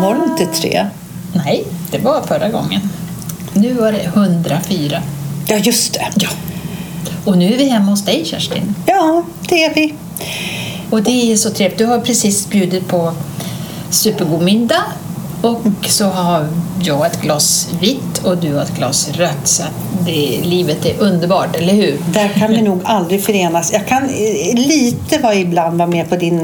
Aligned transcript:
Var 0.00 0.14
det 0.14 0.42
inte 0.42 0.60
tre? 0.60 0.86
Nej, 1.32 1.64
det 1.90 1.98
var 1.98 2.22
förra 2.22 2.48
gången. 2.48 2.80
Nu 3.52 3.72
var 3.72 3.92
det 3.92 4.02
104. 4.02 5.02
Ja, 5.48 5.56
just 5.56 5.94
det. 5.94 6.06
Ja. 6.14 6.28
Och 7.24 7.38
nu 7.38 7.54
är 7.54 7.58
vi 7.58 7.68
hemma 7.68 7.90
hos 7.90 8.04
dig 8.04 8.24
Kerstin. 8.24 8.74
Ja, 8.86 9.22
det 9.48 9.64
är 9.64 9.74
vi. 9.74 9.94
Och 10.90 11.02
det 11.02 11.32
är 11.32 11.36
så 11.36 11.50
trevligt. 11.50 11.78
Du 11.78 11.86
har 11.86 11.98
precis 12.00 12.48
bjudit 12.48 12.88
på 12.88 13.12
supergod 13.90 14.42
middag 14.42 14.82
och 15.42 15.86
så 15.86 16.04
har 16.04 16.48
jag 16.82 17.06
ett 17.06 17.20
glas 17.22 17.68
vitt 17.80 18.18
och 18.24 18.38
du 18.38 18.54
har 18.54 18.62
ett 18.62 18.76
glas 18.76 19.08
rött. 19.12 19.46
Så 19.48 19.62
det, 20.06 20.40
livet 20.44 20.86
är 20.86 20.94
underbart, 20.98 21.56
eller 21.56 21.74
hur? 21.74 21.98
Där 22.12 22.28
kan 22.28 22.50
vi 22.50 22.62
nog 22.62 22.80
aldrig 22.84 23.24
förenas. 23.24 23.72
Jag 23.72 23.86
kan 23.86 24.04
eh, 24.04 24.54
lite 24.54 25.18
vara 25.18 25.34
ibland 25.34 25.78
vara 25.78 25.88
med 25.88 26.08
på 26.08 26.16
din 26.16 26.40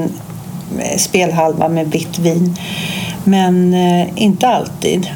eh, 0.79 0.97
spelhalva 0.97 1.67
med 1.67 1.91
vitt 1.91 2.19
vin. 2.19 2.55
Men 3.23 3.73
eh, 3.73 4.07
inte 4.15 4.47
alltid. 4.47 5.09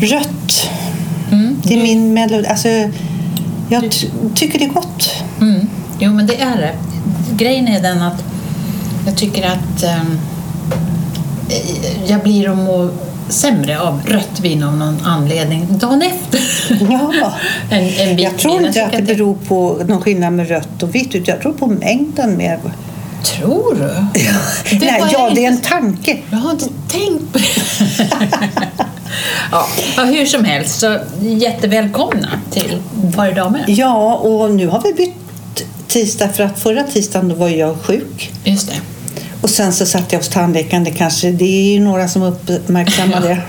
Rött. 0.00 0.70
Det 1.64 1.74
är 1.74 1.82
min 1.82 2.14
melodi. 2.14 2.46
Alltså, 2.46 2.68
jag 3.68 3.90
ty- 3.90 4.08
tycker 4.34 4.58
det 4.58 4.64
är 4.64 4.68
gott. 4.68 5.10
Mm. 5.40 5.66
Jo, 5.98 6.12
men 6.12 6.26
det 6.26 6.40
är 6.40 6.56
det. 6.56 6.74
Grejen 7.36 7.68
är 7.68 7.82
den 7.82 8.02
att 8.02 8.24
jag 9.06 9.16
tycker 9.16 9.46
att 9.46 9.82
ehm, 9.82 10.18
eh, 11.48 12.10
jag 12.10 12.22
blir 12.22 12.48
må 12.54 12.90
sämre 13.28 13.80
av 13.80 14.00
rött 14.06 14.40
vin 14.40 14.62
av 14.62 14.76
någon 14.76 15.00
anledning 15.04 15.78
dagen 15.78 16.02
efter. 16.02 16.40
Ja. 16.90 17.34
en, 17.70 17.88
en 17.88 18.18
Jag 18.18 18.38
tror 18.38 18.66
inte 18.66 18.84
att 18.86 18.92
det 18.92 19.02
beror 19.02 19.34
på 19.34 19.82
någon 19.86 20.02
skillnad 20.02 20.32
med 20.32 20.48
rött 20.48 20.82
och 20.82 20.94
vitt. 20.94 21.14
utan 21.14 21.34
Jag 21.34 21.42
tror 21.42 21.52
på 21.52 21.66
mängden 21.66 22.36
mer. 22.36 22.60
Tror 23.24 23.74
du? 23.74 24.20
Det 24.78 24.86
Nej, 24.86 25.02
ja, 25.12 25.30
det 25.34 25.44
är 25.44 25.48
en 25.48 25.60
tanke. 25.60 26.18
Jag 26.30 26.38
har 26.38 26.50
inte 26.50 26.68
tänkt 26.88 27.32
på 27.32 27.38
det. 27.38 28.08
ja, 29.50 29.66
ja, 29.96 30.04
hur 30.04 30.26
som 30.26 30.44
helst, 30.44 30.80
så 30.80 30.98
jättevälkomna 31.20 32.28
till 32.50 32.82
Var 32.94 33.32
damer. 33.32 33.64
Ja, 33.68 34.14
och 34.14 34.50
nu 34.50 34.68
har 34.68 34.82
vi 34.82 34.92
bytt 34.92 35.14
tisdag 35.88 36.28
för 36.28 36.44
att 36.44 36.60
förra 36.60 36.82
tisdagen 36.82 37.28
då 37.28 37.34
var 37.34 37.48
jag 37.48 37.76
sjuk. 37.82 38.32
Just 38.44 38.68
det. 38.68 38.91
Sen 39.52 39.72
så 39.72 39.86
satt 39.86 40.12
jag 40.12 40.18
hos 40.18 40.28
tandläkaren. 40.28 40.84
Det, 40.84 40.90
kanske, 40.90 41.30
det 41.30 41.44
är 41.44 41.72
ju 41.72 41.80
några 41.80 42.08
som 42.08 42.22
uppmärksammar 42.22 43.20
det. 43.20 43.40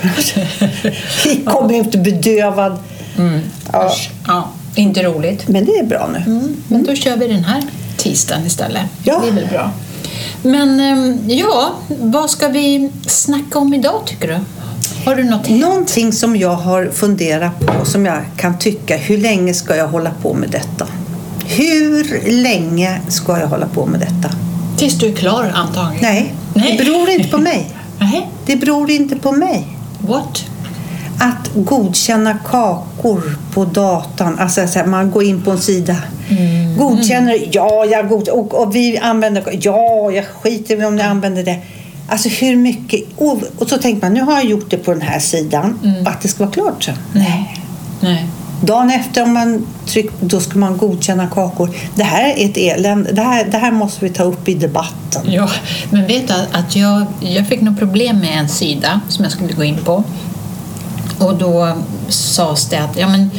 Vi 1.25 1.41
kom 1.45 1.71
ut 1.71 1.95
bedövad. 1.95 2.77
Ja, 3.71 3.85
Usch. 3.85 4.09
Ja, 4.27 4.49
inte 4.75 5.03
roligt. 5.03 5.47
men 5.47 5.65
det 5.65 5.71
är 5.71 5.83
bra 5.83 6.09
nu. 6.13 6.17
Mm. 6.31 6.55
Men 6.67 6.83
då 6.83 6.95
kör 6.95 7.17
vi 7.17 7.27
den 7.27 7.43
här 7.43 7.63
tisdagen 7.97 8.45
istället. 8.45 8.81
Ja. 9.03 9.19
Det 9.23 9.27
är 9.27 9.31
väl 9.31 9.47
bra. 9.47 9.71
Men 10.41 10.79
ehm, 10.79 11.19
ja, 11.29 11.73
vad 11.87 12.29
ska 12.29 12.47
vi 12.47 12.91
snacka 13.07 13.59
om 13.59 13.73
idag 13.73 14.01
tycker 14.05 14.27
du? 14.27 14.39
Har 15.05 15.15
du 15.15 15.23
något? 15.23 15.49
Någonting 15.49 16.13
som 16.13 16.35
jag 16.35 16.55
har 16.55 16.85
funderat 16.85 17.59
på, 17.59 17.85
som 17.85 18.05
jag 18.05 18.21
kan 18.37 18.59
tycka, 18.59 18.97
hur 18.97 19.17
länge 19.17 19.53
ska 19.53 19.75
jag 19.75 19.87
hålla 19.87 20.11
på 20.21 20.33
med 20.33 20.49
detta? 20.49 20.87
Hur 21.45 22.31
länge 22.43 23.01
ska 23.07 23.39
jag 23.39 23.47
hålla 23.47 23.65
på 23.65 23.85
med 23.85 23.99
detta? 23.99 24.35
Tills 24.77 24.97
du 24.97 25.07
är 25.07 25.13
klar 25.13 25.51
antagligen? 25.55 26.01
Nej, 26.01 26.33
Nej. 26.53 26.77
det 26.77 26.83
beror 26.85 27.09
inte 27.09 27.29
på 27.29 27.37
mig. 27.37 27.69
Nej. 27.99 28.29
Det 28.45 28.55
beror 28.55 28.91
inte 28.91 29.15
på 29.15 29.31
mig. 29.31 29.67
What? 30.07 30.45
Att 31.19 31.49
godkänna 31.55 32.37
kakor 32.45 33.37
på 33.53 33.65
datan. 33.65 34.39
Alltså 34.39 34.85
man 34.85 35.11
går 35.11 35.23
in 35.23 35.41
på 35.41 35.51
en 35.51 35.59
sida. 35.59 35.95
Godkänner, 36.77 37.47
ja, 37.51 37.85
jag 37.85 38.09
god, 38.09 38.29
och, 38.29 38.53
och 38.53 38.75
vi 38.75 38.97
använder, 38.97 39.43
ja, 39.61 40.11
jag 40.11 40.25
skiter 40.25 40.81
i 40.81 40.85
om 40.85 40.95
ni 40.95 41.01
använder 41.01 41.43
det. 41.43 41.59
Alltså 42.07 42.29
hur 42.29 42.55
mycket, 42.55 43.01
och, 43.15 43.41
och 43.57 43.69
så 43.69 43.77
tänker 43.77 44.01
man, 44.01 44.13
nu 44.13 44.21
har 44.21 44.33
jag 44.33 44.45
gjort 44.45 44.69
det 44.69 44.77
på 44.77 44.91
den 44.91 45.01
här 45.01 45.19
sidan, 45.19 45.79
att 46.05 46.21
det 46.21 46.27
ska 46.27 46.43
vara 46.43 46.53
klart 46.53 46.83
sen. 46.83 46.95
Nej. 47.13 47.57
Nej. 48.01 48.27
Dagen 48.65 48.89
efter 48.89 49.23
om 49.23 49.33
man 49.33 49.67
trycker, 49.85 50.13
då 50.19 50.39
ska 50.39 50.59
man 50.59 50.77
godkänna 50.77 51.27
kakor. 51.27 51.69
Det 51.95 52.03
här 52.03 52.29
är 52.29 52.45
ett 52.45 52.57
elände. 52.57 53.11
Det 53.11 53.21
här, 53.21 53.45
det 53.45 53.57
här 53.57 53.71
måste 53.71 54.05
vi 54.05 54.09
ta 54.09 54.23
upp 54.23 54.47
i 54.47 54.53
debatten. 54.53 55.21
Ja, 55.25 55.49
men 55.89 56.07
vet 56.07 56.27
du 56.27 56.33
att 56.51 56.75
jag, 56.75 57.05
jag 57.19 57.47
fick 57.47 57.61
något 57.61 57.79
problem 57.79 58.19
med 58.19 58.39
en 58.39 58.49
sida 58.49 59.01
som 59.09 59.23
jag 59.23 59.31
skulle 59.31 59.53
gå 59.53 59.63
in 59.63 59.77
på. 59.85 60.03
Och 61.19 61.37
då 61.37 61.77
sades 62.09 62.69
det 62.69 62.77
att 62.77 62.97
ja, 62.97 63.07
men, 63.07 63.31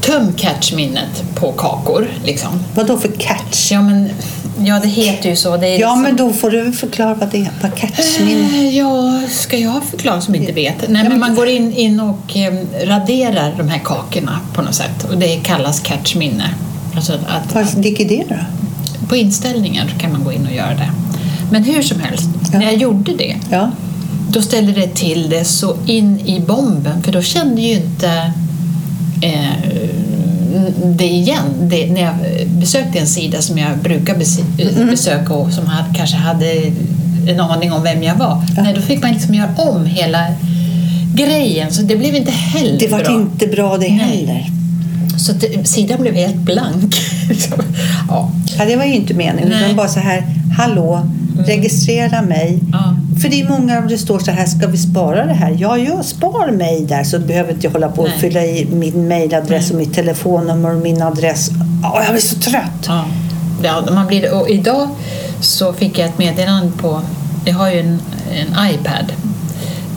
töm 0.00 0.32
catchminnet 0.32 1.24
på 1.34 1.52
kakor. 1.52 2.08
Liksom. 2.24 2.64
Vad 2.74 2.86
då 2.86 2.98
för 2.98 3.08
catch? 3.08 3.72
Ja, 3.72 3.82
men, 3.82 4.10
ja, 4.66 4.80
det 4.82 4.88
heter 4.88 5.30
ju 5.30 5.36
så. 5.36 5.48
Ja, 5.48 5.56
liksom- 5.56 6.02
men 6.02 6.16
då 6.16 6.32
får 6.32 6.50
du 6.50 6.72
förklara 6.72 7.14
vad 7.14 7.28
det 7.30 7.38
är. 7.38 7.50
Vad 7.62 7.74
catchminne 7.74 8.48
Eh, 8.58 8.76
Ja, 8.76 9.22
ska 9.30 9.56
jag 9.58 9.84
förklara 9.84 10.20
som 10.20 10.34
inte 10.34 10.52
vet? 10.52 10.88
Nej, 10.88 11.08
men 11.08 11.20
man 11.20 11.34
går 11.34 11.48
in, 11.48 11.72
in 11.72 12.00
och 12.00 12.36
eh, 12.36 12.54
raderar 12.86 13.54
de 13.58 13.68
här 13.68 13.78
kakorna 13.78 14.38
på 14.54 14.62
något 14.62 14.74
sätt 14.74 15.04
och 15.10 15.18
det 15.18 15.36
kallas 15.36 15.80
catchminne. 15.80 16.50
Alltså 16.96 17.12
att, 17.12 17.54
Vad 17.54 17.84
ligger 17.84 18.08
det 18.08 18.24
då? 18.28 18.34
på 19.08 19.16
inställningar 19.16 19.94
kan 20.00 20.12
man 20.12 20.24
gå 20.24 20.32
in 20.32 20.46
och 20.46 20.54
göra 20.54 20.74
det. 20.74 20.90
Men 21.50 21.64
hur 21.64 21.82
som 21.82 22.00
helst, 22.00 22.28
Ja. 22.52 22.58
när 22.58 22.64
jag 22.66 22.76
gjorde 22.76 23.16
det 23.16 23.36
Ja. 23.50 23.70
då 24.30 24.42
ställde 24.42 24.72
det 24.72 24.94
till 24.94 25.30
det 25.30 25.44
så 25.44 25.76
in 25.86 26.20
i 26.26 26.40
bomben 26.40 27.02
för 27.02 27.12
då 27.12 27.22
kände 27.22 27.60
ju 27.62 27.74
inte 27.74 28.32
eh, 29.22 29.50
det 30.84 31.04
igen. 31.08 31.42
Det, 31.60 31.86
när 31.92 32.00
jag 32.00 32.14
besökte 32.62 32.98
en 32.98 33.06
sida 33.06 33.42
som 33.42 33.58
jag 33.58 33.78
brukar 33.78 34.14
besi- 34.14 34.90
besöka 34.90 35.34
och 35.34 35.52
som 35.52 35.66
hade, 35.66 35.94
kanske 35.94 36.16
hade 36.16 36.46
en 37.28 37.40
aning 37.40 37.72
om 37.72 37.82
vem 37.82 38.02
jag 38.02 38.14
var. 38.14 38.42
Nej, 38.62 38.74
då 38.74 38.80
fick 38.80 39.02
man 39.02 39.12
liksom 39.12 39.34
göra 39.34 39.48
om 39.56 39.86
hela 39.86 40.26
grejen 41.14 41.70
så 41.72 41.82
det 41.82 41.96
blev 41.96 42.14
inte 42.14 42.30
heller 42.30 42.78
Det 42.78 42.88
var 42.88 42.98
bra. 43.04 43.12
inte 43.12 43.46
bra 43.46 43.76
det 43.78 43.88
Nej. 43.88 43.98
heller. 43.98 44.46
Så 45.18 45.32
det, 45.32 45.68
sidan 45.68 46.00
blev 46.00 46.14
helt 46.14 46.36
blank. 46.36 46.94
ja. 48.08 48.30
Ja, 48.58 48.64
det 48.64 48.76
var 48.76 48.84
ju 48.84 48.94
inte 48.94 49.14
meningen. 49.14 49.48
Nej. 49.50 49.62
Utan 49.64 49.76
bara 49.76 49.88
så 49.88 50.00
här, 50.00 50.24
hallå, 50.58 51.06
registrera 51.46 52.22
mig. 52.22 52.58
Ja. 52.72 52.96
För 53.22 53.28
det 53.28 53.40
är 53.40 53.48
många 53.48 53.80
det 53.80 53.98
står 53.98 54.18
så 54.18 54.30
här, 54.30 54.46
ska 54.46 54.66
vi 54.66 54.78
spara 54.78 55.26
det 55.26 55.32
här? 55.34 55.56
Ja, 55.58 55.78
jag 55.78 56.04
spar 56.04 56.50
mig 56.52 56.84
där 56.88 57.04
så 57.04 57.18
behöver 57.18 57.52
inte 57.52 57.66
jag 57.66 57.72
hålla 57.72 57.88
på 57.88 58.02
och 58.02 58.08
Nej. 58.08 58.18
fylla 58.20 58.44
i 58.44 58.66
min 58.72 59.08
mailadress 59.08 59.70
och 59.70 59.76
mitt 59.76 59.94
telefonnummer 59.94 60.74
och 60.74 60.80
min 60.82 61.02
adress. 61.02 61.50
Ja, 61.82 62.02
jag 62.02 62.12
blir 62.12 62.22
så 62.22 62.36
trött. 62.36 62.86
Ja, 62.86 63.04
ja 63.62 63.84
man 63.92 64.06
blir, 64.06 64.34
och 64.34 64.48
idag 64.48 64.88
så 65.40 65.72
fick 65.72 65.98
jag 65.98 66.08
ett 66.08 66.18
meddelande 66.18 66.72
på, 66.76 67.02
jag 67.44 67.54
har 67.54 67.70
ju 67.70 67.80
en, 67.80 68.00
en 68.32 68.70
iPad 68.70 69.12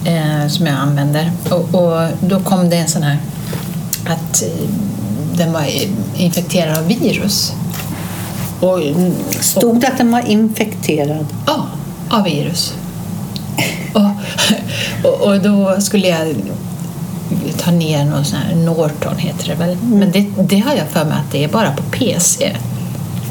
eh, 0.06 0.48
som 0.48 0.66
jag 0.66 0.76
använder 0.76 1.32
och, 1.50 1.76
och 1.76 2.08
då 2.20 2.40
kom 2.40 2.70
det 2.70 2.76
en 2.76 2.88
sån 2.88 3.04
här 3.04 3.18
att 4.06 4.44
eh, 4.44 4.70
den 5.38 5.54
var 5.54 5.66
infekterad 6.16 6.78
av 6.78 6.88
virus. 6.88 7.54
Och, 8.60 8.74
och, 8.74 8.84
Stod 9.40 9.82
det 9.82 9.88
att 9.88 9.98
den 9.98 10.12
var 10.12 10.30
infekterad? 10.30 11.26
ja, 11.48 11.66
av 12.10 12.24
virus. 12.24 12.74
Och, 13.94 14.12
och, 15.10 15.22
och 15.22 15.42
då 15.42 15.82
skulle 15.82 16.08
jag 16.08 16.36
ta 17.52 17.72
ner 17.72 18.06
någon 18.06 18.26
sån 18.26 18.40
här 18.40 18.56
Norton 18.56 19.18
heter 19.18 19.48
det 19.48 19.56
väl. 19.56 19.78
Men 19.84 20.12
det, 20.12 20.26
det 20.44 20.60
har 20.60 20.74
jag 20.74 20.88
för 20.88 21.06
mig 21.06 21.14
att 21.14 21.32
det 21.32 21.44
är 21.44 21.48
bara 21.48 21.72
på 21.72 21.84
PC. 21.84 22.56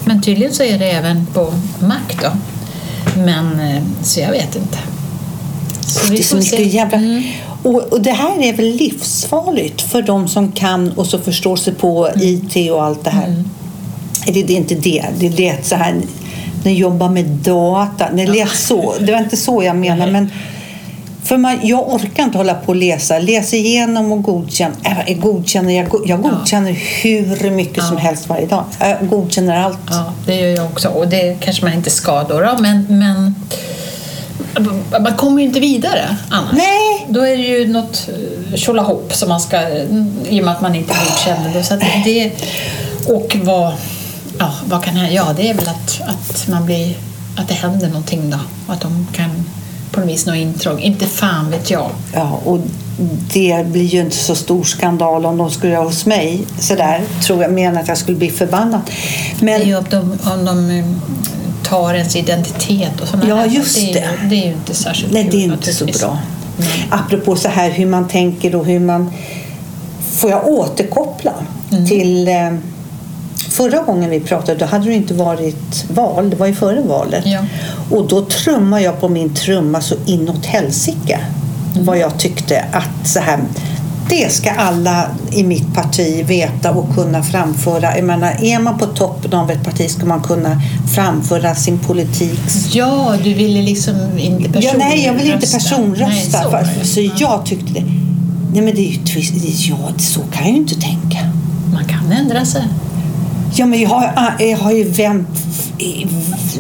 Men 0.05 0.23
tydligen 0.23 0.55
så 0.55 0.63
är 0.63 0.79
det 0.79 0.91
även 0.91 1.27
på 1.27 1.55
Mac 1.81 2.01
då. 2.23 2.31
Men 3.21 3.61
eh, 3.61 3.83
så 4.03 4.21
jag 4.21 4.31
vet 4.31 4.57
inte. 4.57 4.79
Så 5.81 6.07
Det 6.07 6.19
är 6.19 6.23
så 6.23 6.37
mycket 6.37 6.73
jävla... 6.73 6.99
Mm. 6.99 7.23
Och, 7.63 7.93
och 7.93 8.01
det 8.01 8.11
här 8.13 8.43
är 8.43 8.57
väl 8.57 8.71
livsfarligt 8.71 9.81
för 9.83 10.03
de 10.03 10.29
som 10.29 10.53
kan 10.53 10.93
och 10.93 11.07
så 11.07 11.19
förstår 11.19 11.57
sig 11.57 11.75
på 11.75 12.07
Mm. 12.07 12.21
IT 12.23 12.71
och 12.71 12.85
allt 12.85 13.05
det 13.05 13.11
här. 13.11 13.45
Eller 14.27 14.43
det 14.43 14.53
är 14.53 14.57
inte 14.57 14.75
det. 14.75 15.05
Det 15.19 15.31
lät 15.31 15.67
så 15.67 15.77
här. 15.77 16.01
Ni 16.65 16.73
jobbar 16.73 17.09
med 17.09 17.25
data. 17.25 18.11
Det 18.13 18.27
lät 18.27 18.57
så. 18.57 18.95
Det 19.01 19.13
var 19.13 19.19
inte 19.19 19.37
så 19.37 19.63
jag 19.63 19.77
menade. 19.77 20.13
Men 20.13 20.31
för 21.25 21.37
man, 21.37 21.59
jag 21.63 21.93
orkar 21.95 22.23
inte 22.23 22.39
hålla 22.39 22.55
på 22.55 22.69
och 22.69 22.77
läsa. 22.77 23.19
Läs 23.19 23.55
igenom 23.55 24.13
och 24.13 24.23
godkänna. 24.23 24.75
Äh, 25.07 25.17
godkänner, 25.17 25.77
jag, 25.77 25.89
go- 25.89 26.05
jag 26.07 26.23
godkänner 26.23 26.73
hur 27.03 27.51
mycket 27.51 27.85
som 27.85 27.97
Ja. 27.97 28.03
helst 28.03 28.29
varje 28.29 28.47
dag. 28.47 28.65
Jag 28.81 29.09
godkänner 29.09 29.57
allt. 29.57 29.79
Ja, 29.91 30.13
det 30.27 30.35
gör 30.35 30.49
jag 30.57 30.65
också. 30.67 30.89
Och 30.89 31.09
det 31.09 31.37
kanske 31.41 31.65
man 31.65 31.73
inte 31.75 31.91
ska 31.91 32.23
då, 32.23 32.41
då 32.41 32.57
men, 32.61 32.87
men 32.89 33.35
man 35.03 35.17
kommer 35.17 35.41
ju 35.43 35.49
inte 35.49 35.61
vidare 35.61 36.17
annars. 36.31 36.53
Nej. 36.53 37.07
Då 37.09 37.21
är 37.21 37.37
det 37.37 37.43
ju 37.43 37.67
något 37.69 38.09
eh, 38.53 38.57
tjolahopp 38.57 39.15
som 39.15 39.29
man 39.29 39.41
ska, 39.41 39.69
i 40.29 40.41
och 40.41 40.45
med 40.45 40.49
att 40.55 40.61
man 40.61 40.75
inte 40.75 40.95
godkänner 41.09 41.53
det. 41.55 41.65
Så 41.65 41.77
det 42.05 42.31
och 43.09 43.37
vad, 43.43 43.73
ja, 44.39 44.55
vad 44.65 44.85
kan 44.85 44.97
hända? 44.97 45.13
Ja, 45.13 45.27
det 45.37 45.51
är 45.51 45.55
väl 45.55 45.69
att, 45.69 46.01
att 46.07 46.49
man 46.49 46.67
blir, 46.67 46.95
att 47.37 47.49
det 47.49 47.55
händer 47.55 47.89
någonting 47.89 48.31
då. 48.31 48.39
Och 48.67 48.75
att 48.75 48.81
de 48.81 49.07
kan 49.13 49.45
på 49.95 50.01
något 50.01 50.09
vis 50.09 50.27
nå 50.27 50.35
intrång. 50.35 50.81
Inte 50.81 51.07
fan 51.07 51.51
vet 51.51 51.71
jag. 51.71 51.91
Ja, 52.15 52.41
och 52.45 52.59
det 53.33 53.67
blir 53.67 53.85
ju 53.85 54.01
inte 54.01 54.17
så 54.17 54.35
stor 54.35 54.65
skandal 54.65 55.27
om 55.27 55.37
de 55.37 55.51
skulle 55.51 55.73
göra 55.73 55.85
hos 55.85 56.07
mig. 56.07 56.47
Så 56.59 56.75
där 56.75 57.01
tror 57.27 57.43
jag, 57.43 57.59
än 57.61 57.77
att 57.79 57.89
jag 57.89 57.99
skulle 57.99 58.17
bli 58.19 58.31
förbannad. 58.31 58.81
Men 59.41 59.61
Det 59.61 59.65
är 59.65 59.67
ju 59.67 59.77
om 59.77 59.85
de, 59.91 60.19
om 60.31 60.45
de 60.45 60.71
eh, 60.71 60.85
tar 61.65 61.95
ens 61.95 62.17
identitet 62.17 63.01
och 63.01 63.09
sådana 63.09 63.29
Ja, 63.29 63.47
just 63.47 63.77
det. 63.77 63.91
Är, 63.91 63.93
det. 63.95 64.23
ju- 64.23 64.29
det 64.29 64.37
är 64.37 64.47
ju 64.47 64.53
inte 64.53 64.75
särskilt 64.75 65.13
Nej, 65.13 65.29
det 65.31 65.37
är 65.37 65.45
inte 65.45 65.73
så 65.75 65.85
bra. 65.87 66.19
Apropå 66.91 67.37
så 67.37 67.49
här 67.49 67.71
hur 67.71 67.87
man 67.87 68.09
tänker 68.09 68.55
och 68.55 68.67
hur 68.67 68.81
man... 68.81 69.11
Får 70.13 70.31
jag 70.31 70.47
återkoppla 70.49 71.33
Mm. 71.73 71.87
till 71.87 72.29
eh, 72.29 72.35
förra 73.51 73.79
gången 73.83 74.11
vi 74.11 74.21
pratade? 74.21 74.59
Då 74.59 74.65
hade 74.67 74.85
det 74.85 74.95
inte 74.95 75.15
varit 75.15 75.85
val. 75.91 76.31
Det 76.31 76.37
var 76.37 76.47
ju 76.47 76.55
före 76.55 76.81
valet. 76.81 77.27
Ja. 77.27 77.41
Och 77.91 78.09
då 78.09 78.25
trummade 78.25 78.83
jag 78.83 79.01
på 79.01 79.09
min 79.09 79.35
trumma 79.35 79.81
så 79.81 79.95
inåt 80.07 80.47
helsike 80.47 81.21
Mm. 81.75 81.87
vad 81.87 81.99
jag 81.99 82.19
tyckte 82.19 82.65
att 82.73 83.09
så 83.09 83.21
här 83.21 83.39
det 84.09 84.33
ska 84.33 84.51
alla 84.51 85.07
i 85.33 85.45
mitt 85.45 85.75
parti 85.75 86.25
veta 86.27 86.71
och 86.71 86.95
kunna 86.95 87.23
framföra. 87.23 87.97
Jag 87.97 88.05
menar, 88.05 88.37
är 88.45 88.59
man 88.59 88.79
på 88.79 88.87
toppen 88.87 89.35
av 89.35 89.51
ett 89.51 89.65
parti 89.65 89.91
ska 89.91 90.07
man 90.07 90.23
kunna 90.23 90.61
framföra 90.95 91.55
sin 91.55 91.79
politik 91.79 92.41
Ja, 92.73 93.15
du 93.25 93.35
ville 93.35 93.63
liksom 93.63 93.95
inte 94.19 94.49
personrösta. 94.53 94.79
Ja, 94.79 94.89
nej, 94.89 95.05
jag 95.07 95.13
vill 95.15 95.27
inte 95.33 95.47
Nej, 95.47 95.53
personrösta. 95.55 96.43
så 96.43 96.51
för, 96.51 96.85
så 96.85 97.01
jag 97.17 97.47
tyckte 97.47 97.73
det. 97.73 97.85
Nej, 98.53 98.63
men 98.63 98.75
det 98.75 98.81
är 98.81 98.91
ju 98.93 99.05
twist. 99.05 99.35
Ja, 99.69 99.77
så 99.99 100.21
kan 100.21 100.43
jag 100.45 100.53
ju 100.53 100.57
inte 100.59 100.81
tänka. 100.81 101.19
Man 101.73 101.85
kan 101.85 102.13
ändra 102.13 102.45
sig. 102.45 102.63
Ja, 103.57 103.67
men 103.67 103.81
jag 103.81 103.89
har, 103.89 104.35
jag 104.39 104.59
har 104.59 104.73
ju 104.73 104.85
vänt 104.85 105.29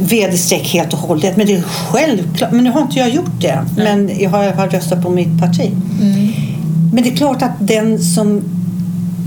vd-streck 0.01 0.69
helt 0.69 0.93
och 0.93 0.99
hållet. 0.99 1.37
Men 1.37 1.47
det 1.47 1.55
är 1.55 1.63
självklart. 1.63 2.53
Men 2.53 2.65
nu 2.65 2.71
har 2.71 2.83
inte 2.83 2.99
jag 2.99 3.11
gjort 3.11 3.41
det. 3.41 3.65
Men 3.77 4.11
jag 4.19 4.31
har, 4.31 4.43
jag 4.43 4.53
har 4.55 4.69
röstat 4.69 5.03
på 5.03 5.11
mitt 5.11 5.41
parti. 5.41 5.71
Men 6.93 7.05
det 7.05 7.11
är 7.11 7.17
klart 7.17 7.43
att 7.43 7.53
den 7.59 7.99
som, 7.99 8.43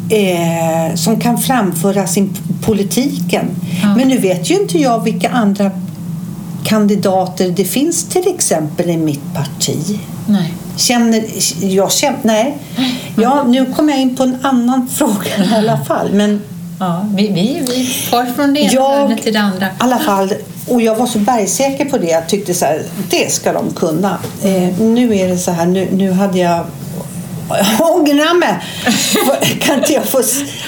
eh, 0.09 0.95
som 0.95 1.19
kan 1.19 1.37
framföra 1.37 2.07
sin 2.07 2.29
politiken. 2.61 3.45
Ja. 3.83 3.95
Men 3.95 4.07
nu 4.07 4.17
vet 4.17 4.51
ju 4.51 4.55
inte 4.55 4.77
jag 4.77 5.03
vilka 5.03 5.29
andra 5.29 5.71
kandidater 6.63 7.51
det 7.51 7.65
finns 7.65 8.03
till 8.03 8.27
exempel 8.35 8.89
i 8.89 8.97
mitt 8.97 9.33
parti. 9.33 9.99
Nej. 10.27 10.53
Känner, 10.77 11.23
jag 11.59 11.91
känner, 11.91 12.17
nej. 12.23 12.57
Ja, 13.15 13.43
nu 13.47 13.65
kommer 13.65 13.93
jag 13.93 14.01
in 14.01 14.15
på 14.15 14.23
en 14.23 14.37
annan 14.41 14.87
fråga 14.93 15.45
i 15.51 15.55
alla 15.55 15.77
fall. 15.77 16.09
Men 16.13 16.41
Ja, 16.79 17.05
vi, 17.15 17.27
vi, 17.27 17.63
vi 17.67 17.85
far 17.85 18.25
från 18.25 18.53
det 18.53 18.59
ena 18.59 18.73
jag, 18.73 18.89
hörnet 18.89 19.23
till 19.23 19.33
det 19.33 19.39
andra. 19.39 19.65
i 19.65 19.69
alla 19.77 19.97
fall, 19.97 20.33
och 20.67 20.81
jag 20.81 20.95
var 20.95 21.07
så 21.07 21.19
bergsäker 21.19 21.85
på 21.85 21.97
det. 21.97 22.07
Jag 22.07 22.29
tyckte 22.29 22.53
så 22.53 22.65
här, 22.65 22.83
det 23.09 23.31
ska 23.31 23.53
de 23.53 23.73
kunna. 23.73 24.17
Eh, 24.43 24.79
nu 24.79 25.15
är 25.17 25.27
det 25.27 25.37
så 25.37 25.51
här, 25.51 25.65
nu, 25.65 25.87
nu 25.91 26.11
hade 26.11 26.37
jag 26.39 26.65
ångrar 27.79 28.39
mig. 28.39 28.55
Kan 29.61 29.77
inte 29.79 29.93
jag 29.93 30.03
få... 30.03 30.23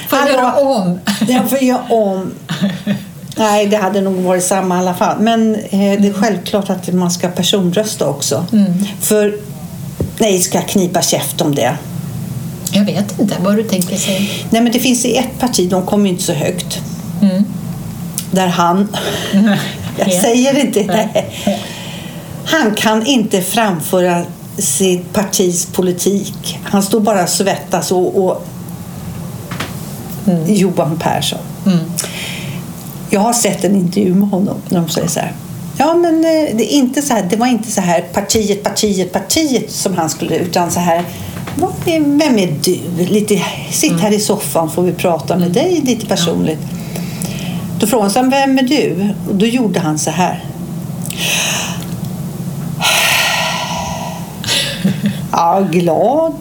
Får 0.10 0.18
Hallå? 0.18 0.32
göra 0.32 0.56
om. 0.56 1.00
Jag 1.28 1.50
får 1.50 1.58
göra 1.64 1.82
om. 1.90 2.32
Nej, 3.38 3.68
det 3.68 3.78
hade 3.78 4.02
nog 4.02 4.14
varit 4.14 4.44
samma 4.44 4.76
i 4.76 4.80
alla 4.80 4.94
fall. 4.94 5.20
Men 5.20 5.56
eh, 5.56 6.02
det 6.02 6.08
är 6.08 6.14
självklart 6.14 6.70
att 6.70 6.94
man 6.94 7.12
ska 7.12 7.28
personrösta 7.28 8.08
också. 8.08 8.46
För 9.02 9.38
nej, 10.18 10.40
ska 10.40 10.58
jag 10.58 10.68
knipa 10.68 11.02
käft 11.02 11.42
om 11.42 11.56
det? 11.56 11.78
Jag 12.72 12.86
vet 12.86 13.20
inte 13.20 13.36
vad 13.44 13.56
du 13.56 13.64
tänker 13.64 13.96
säga. 13.98 14.20
Nej, 14.50 14.62
men 14.62 14.72
det 14.72 14.80
finns 14.80 15.06
i 15.06 15.16
ett 15.18 15.40
parti, 15.40 15.70
de 15.70 15.86
kommer 15.86 16.10
inte 16.10 16.24
så 16.24 16.34
högt. 16.34 16.82
Mm. 17.22 17.44
Där 18.32 18.48
han, 18.48 18.88
jag 19.98 20.08
Ja. 20.10 20.22
säger 20.22 20.60
inte 20.66 20.84
nej. 20.84 21.26
Han 22.46 22.76
kan 22.76 23.06
inte 23.06 23.42
framföra 23.42 24.24
sitt 24.58 25.14
partis 25.14 25.66
politik. 25.66 26.60
Han 26.64 26.84
står 26.84 27.00
bara 27.00 27.24
och 27.24 27.30
svettas 27.30 27.92
och, 27.92 28.24
och 28.26 28.46
Johan 30.48 30.98
Persson. 31.00 31.40
Mm. 31.66 31.80
Jag 33.10 33.20
har 33.20 33.34
sett 33.34 33.64
en 33.64 33.76
intervju 33.76 34.14
med 34.14 34.30
honom 34.30 34.58
när 34.70 34.80
de 34.80 34.90
säger 34.90 35.08
så 35.08 35.20
här. 35.20 35.34
Ja, 35.78 35.94
men 35.94 36.16
eh, 36.16 36.56
det, 36.58 36.74
är 36.74 36.78
inte 36.78 37.02
så 37.02 37.14
här, 37.14 37.28
det 37.30 37.36
var 37.36 37.48
inte 37.48 37.72
så 37.72 37.82
här 37.82 38.02
partiet, 38.02 38.64
partiet, 38.64 39.12
partiet 39.14 39.72
som 39.72 39.98
han 39.98 40.10
skulle, 40.10 40.36
utan 40.36 40.72
så 40.72 40.80
här. 40.80 41.04
"Vad 41.60 41.72
är- 41.86 42.00
Vem 42.18 42.40
är 42.40 42.56
du? 42.64 43.06
Lite, 43.06 43.42
sitt 43.72 44.00
här 44.00 44.12
i 44.12 44.20
soffan 44.20 44.72
får 44.72 44.84
vi 44.84 44.92
prata 44.92 45.38
med 45.38 45.52
dig 45.52 45.82
lite 45.86 46.06
personligt. 46.06 46.60
Då 47.80 47.88
frågade 47.88 48.20
han 48.20 48.30
vem 48.30 48.58
är 48.60 48.64
du? 48.64 49.14
Och 49.30 49.36
då 49.36 49.46
gjorde 49.46 49.80
han 49.80 50.00
så 50.00 50.12
här. 50.12 50.44
Ja, 55.32 55.60
glad. 55.72 56.34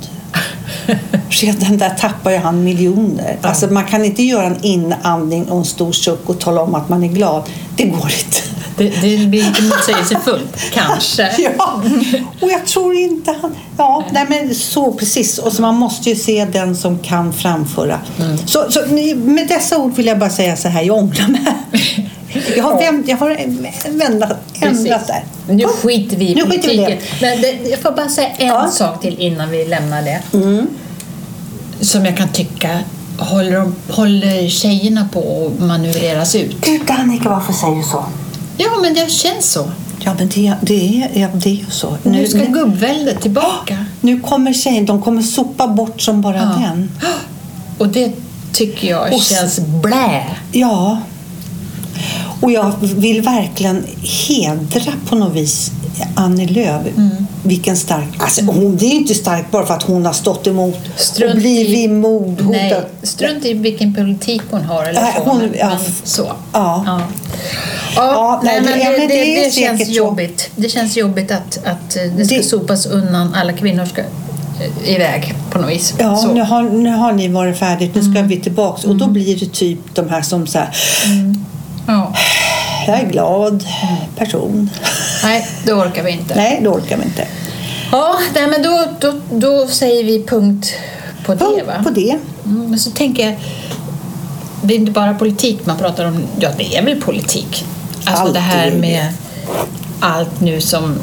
Redan 1.28 1.78
där 1.78 1.90
tappar 1.90 2.30
ju 2.30 2.36
han 2.36 2.64
miljoner. 2.64 3.36
Alltså 3.42 3.66
man 3.66 3.84
kan 3.84 4.04
inte 4.04 4.22
göra 4.22 4.44
en 4.46 4.64
inandning 4.64 5.44
och 5.48 5.58
en 5.58 5.64
stor 5.64 5.92
suck 5.92 6.28
och 6.28 6.38
tala 6.40 6.62
om 6.62 6.74
att 6.74 6.88
man 6.88 7.04
är 7.04 7.08
glad. 7.08 7.42
Det 7.76 7.84
går 7.84 8.12
inte. 8.26 8.40
Det, 8.78 8.84
det 8.88 9.26
blir 9.26 9.42
lite 9.44 9.62
motsägelsefullt, 9.62 10.56
kanske. 10.72 11.34
Ja, 11.58 11.82
och 12.40 12.50
jag 12.50 12.66
tror 12.66 12.94
inte 12.94 13.34
han... 13.42 13.54
Ja, 13.78 14.04
nej 14.12 14.26
men 14.28 14.54
så 14.54 14.92
precis. 14.92 15.38
Och 15.38 15.52
så 15.52 15.62
man 15.62 15.74
måste 15.74 16.08
ju 16.10 16.16
se 16.16 16.44
den 16.52 16.76
som 16.76 16.98
kan 16.98 17.32
framföra. 17.32 18.00
Så, 18.46 18.66
så 18.70 18.86
ni- 18.86 19.14
med 19.14 19.48
dessa 19.48 19.78
ord 19.78 19.94
vill 19.96 20.06
jag 20.06 20.18
bara 20.18 20.30
säga 20.30 20.56
så 20.56 20.68
här, 20.68 20.82
jag 20.82 20.96
ångrar 20.96 21.28
mig. 21.28 21.40
Jag 22.56 22.64
har, 22.64 22.78
vänt, 22.78 23.08
jag 23.08 23.16
har 23.16 23.30
ändrat, 24.06 24.38
ändrat 24.60 25.06
där. 25.06 25.24
Nu 25.54 25.64
skiter 25.66 26.16
vi 26.16 26.28
i 26.28 26.34
Nu 26.34 26.42
politiken. 26.44 26.98
Men 27.20 27.40
det, 27.42 27.58
jag 27.70 27.78
får 27.80 27.90
bara 27.92 28.08
säga 28.08 28.28
en 28.28 28.46
Ja. 28.46 28.70
sak 28.70 29.00
till 29.00 29.18
innan 29.18 29.50
vi 29.50 29.64
lämnar 29.64 30.02
det. 30.02 30.22
Mm. 30.32 30.66
Som 31.80 32.04
jag 32.04 32.16
kan 32.16 32.28
tycka 32.28 32.78
håller, 33.18 33.72
håller 33.92 34.48
tjejerna 34.48 35.08
på 35.12 35.46
att 35.54 35.62
manövreras 35.66 36.34
ut. 36.34 36.56
Gud 36.60 36.90
Annika, 36.90 37.28
varför 37.28 37.52
säger 37.52 37.76
du 37.76 37.82
så? 37.82 38.04
Ja, 38.58 38.68
men 38.82 38.94
det 38.94 39.10
känns 39.10 39.50
så. 39.52 39.70
Ja, 40.04 40.14
men 40.18 40.28
det, 40.28 40.54
det, 40.60 41.02
är, 41.02 41.20
ja, 41.20 41.28
det 41.34 41.48
är 41.48 41.54
ju 41.54 41.64
så. 41.70 41.96
Nu 42.02 42.26
ska 42.26 42.38
nu, 42.38 42.46
gubbväldet 42.46 43.20
tillbaka. 43.22 43.84
nu 44.00 44.20
kommer 44.20 44.52
tjejen, 44.52 44.86
de 44.86 45.02
kommer 45.02 45.22
sopa 45.22 45.68
bort 45.68 46.00
som 46.00 46.20
bara 46.20 46.36
Ja. 46.36 46.42
den. 46.42 46.90
Och 47.78 47.88
det 47.88 48.12
tycker 48.52 48.88
jag 48.90 49.12
Och 49.12 49.22
känns 49.22 49.58
blä. 49.60 50.24
Ja. 50.52 50.98
Och 52.40 52.50
jag 52.52 52.72
vill 52.80 53.22
verkligen 53.22 53.84
hedra 54.28 54.92
på 55.08 55.16
något 55.16 55.34
vis 55.36 55.70
Annie 56.14 56.46
Lööf. 56.46 56.86
Mm. 56.96 57.10
Vilken 57.42 57.76
stark... 57.76 58.08
Alltså, 58.18 58.44
hon 58.44 58.76
det 58.76 58.84
är 58.84 58.88
ju 58.90 58.94
inte 58.96 59.14
stark 59.14 59.50
bara 59.50 59.66
för 59.66 59.74
att 59.74 59.82
hon 59.82 60.06
har 60.06 60.12
stått 60.12 60.46
emot 60.46 60.78
Strunt 60.96 61.34
och 61.34 61.40
blivit 61.40 61.90
mordhotad. 61.90 62.50
Nej, 62.50 62.84
strunt 63.02 63.44
i 63.44 63.52
vilken 63.54 63.94
politik 63.94 64.42
hon 64.50 64.64
har 64.64 64.84
eller 64.84 65.00
så. 65.00 65.30
hon- 65.30 65.54
ja, 65.58 65.78
så. 66.04 66.32
ja. 66.52 66.82
Ja, 66.86 67.00
Ja, 67.96 68.40
nej, 68.44 68.60
men 68.60 68.72
det- 68.78 68.96
det, 68.96 69.06
det, 69.06 69.24
det 69.44 69.52
känns 69.52 69.54
säkert 69.54 69.86
så. 69.86 69.92
jobbigt. 69.92 70.50
Det 70.56 70.68
känns 70.68 70.96
jobbigt 70.96 71.30
att, 71.30 71.58
att 71.64 71.96
eh, 71.96 72.02
det 72.16 72.24
ska 72.24 72.36
Det- 72.36 72.42
sopas 72.42 72.86
undan. 72.86 73.34
Alla 73.34 73.52
kvinnor 73.52 73.84
ska 73.84 74.00
eh, 74.00 74.94
iväg 74.94 75.34
på 75.50 75.58
något 75.58 75.70
vis. 75.70 75.94
Ja, 75.98 76.16
Så. 76.16 76.32
nu 76.32 76.40
har, 76.42 76.62
nu 76.62 76.90
har 76.90 77.12
ni 77.12 77.28
varit 77.28 77.58
färdigt, 77.58 77.94
nu 77.94 78.00
ska 78.02 78.10
Mm. 78.10 78.28
vi 78.28 78.40
tillbaks. 78.40 78.84
Och 78.84 78.96
då 78.96 79.06
blir 79.06 79.36
det 79.40 79.52
typ 79.52 79.78
de 79.94 80.08
här 80.08 80.22
som 80.22 80.46
så 80.46 80.58
här, 80.58 80.68
Ja. 81.86 82.14
jag 82.86 83.00
är 83.00 83.06
glad 83.06 83.64
person. 84.16 84.70
Nej, 85.22 85.48
det 85.64 85.72
orkar 85.72 86.02
vi 86.04 86.10
inte. 86.10 86.34
Nej, 86.34 86.58
det 86.62 86.68
orkar 86.68 86.96
vi 86.96 87.04
inte. 87.04 87.26
Ja, 87.92 88.18
nej, 88.34 88.46
men 88.46 88.62
då, 88.62 88.84
då, 89.00 89.12
då 89.38 89.66
säger 89.66 90.04
vi 90.04 90.22
punkt 90.22 90.72
på 91.26 91.34
det. 91.34 91.38
Punkt 91.44 91.62
Va? 91.66 91.72
på 91.84 91.90
det. 91.90 92.18
Mm, 92.46 92.70
men 92.70 92.78
så 92.78 92.90
tänker 92.90 93.26
jag, 93.26 93.36
det 94.62 94.74
är 94.74 94.78
inte 94.78 94.92
bara 94.92 95.14
politik 95.14 95.58
man 95.66 95.78
pratar 95.78 96.04
om. 96.04 96.24
Ja, 96.40 96.48
det 96.58 96.76
är 96.76 96.82
väl 96.84 97.00
politik. 97.00 97.64
Alltså 98.04 98.22
Allt 98.22 98.34
det 98.34 98.40
här 98.40 98.70
med 98.70 99.12
allt 100.00 100.40
nu 100.40 100.60
som... 100.60 100.98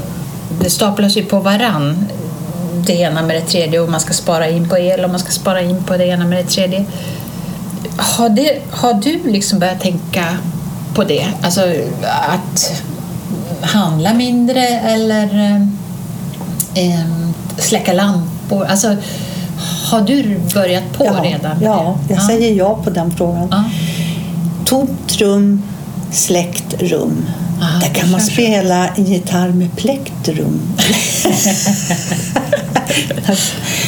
Det 0.62 0.70
staplas 0.70 1.18
ju 1.18 1.26
på 1.26 1.40
varann. 1.40 2.06
Det 2.88 2.94
ena 2.94 3.22
med 3.22 3.36
det 3.36 3.42
tredje 3.42 3.80
och 3.80 3.90
man 3.90 4.00
ska 4.00 4.14
spara 4.14 4.50
in 4.50 4.70
på 4.70 4.78
el 4.78 5.04
och 5.04 5.10
man 5.10 5.20
ska 5.20 5.32
spara 5.32 5.62
in 5.62 5.84
på 5.84 5.98
det 5.98 6.06
ena 6.06 6.26
med 6.26 6.46
det 6.46 6.50
tredje. 6.50 6.86
Har, 7.98 8.30
det, 8.30 8.62
har 8.72 8.94
du 8.94 9.32
liksom 9.32 9.60
börjat 9.60 9.82
tänka 9.82 10.38
på 10.96 11.04
det? 11.04 11.28
Alltså 11.42 11.62
att 12.32 12.84
handla 13.62 14.14
mindre 14.14 14.68
eller 14.68 15.56
eh, 16.76 17.06
släcka 17.58 17.94
lampor? 17.94 18.66
Alltså, 18.66 18.96
har 19.92 20.02
du 20.02 20.40
börjat 20.54 20.94
på 20.94 21.06
ja, 21.06 21.24
redan? 21.24 21.62
ja, 21.62 21.98
jag 22.10 22.22
säger 22.22 22.54
ja 22.54 22.76
på 22.84 22.90
den 22.90 23.12
frågan. 23.12 23.48
Ja. 23.52 23.64
Tomt 24.66 25.16
rum, 25.18 25.64
släckt 26.16 26.82
rum. 26.82 27.26
Ah, 27.62 27.80
Där 27.80 27.94
kan 27.94 28.12
man 28.12 28.22
spela 28.22 28.88
en 28.88 29.06
gitarr 29.06 29.50
med 29.50 29.76
plektrum. 29.76 30.60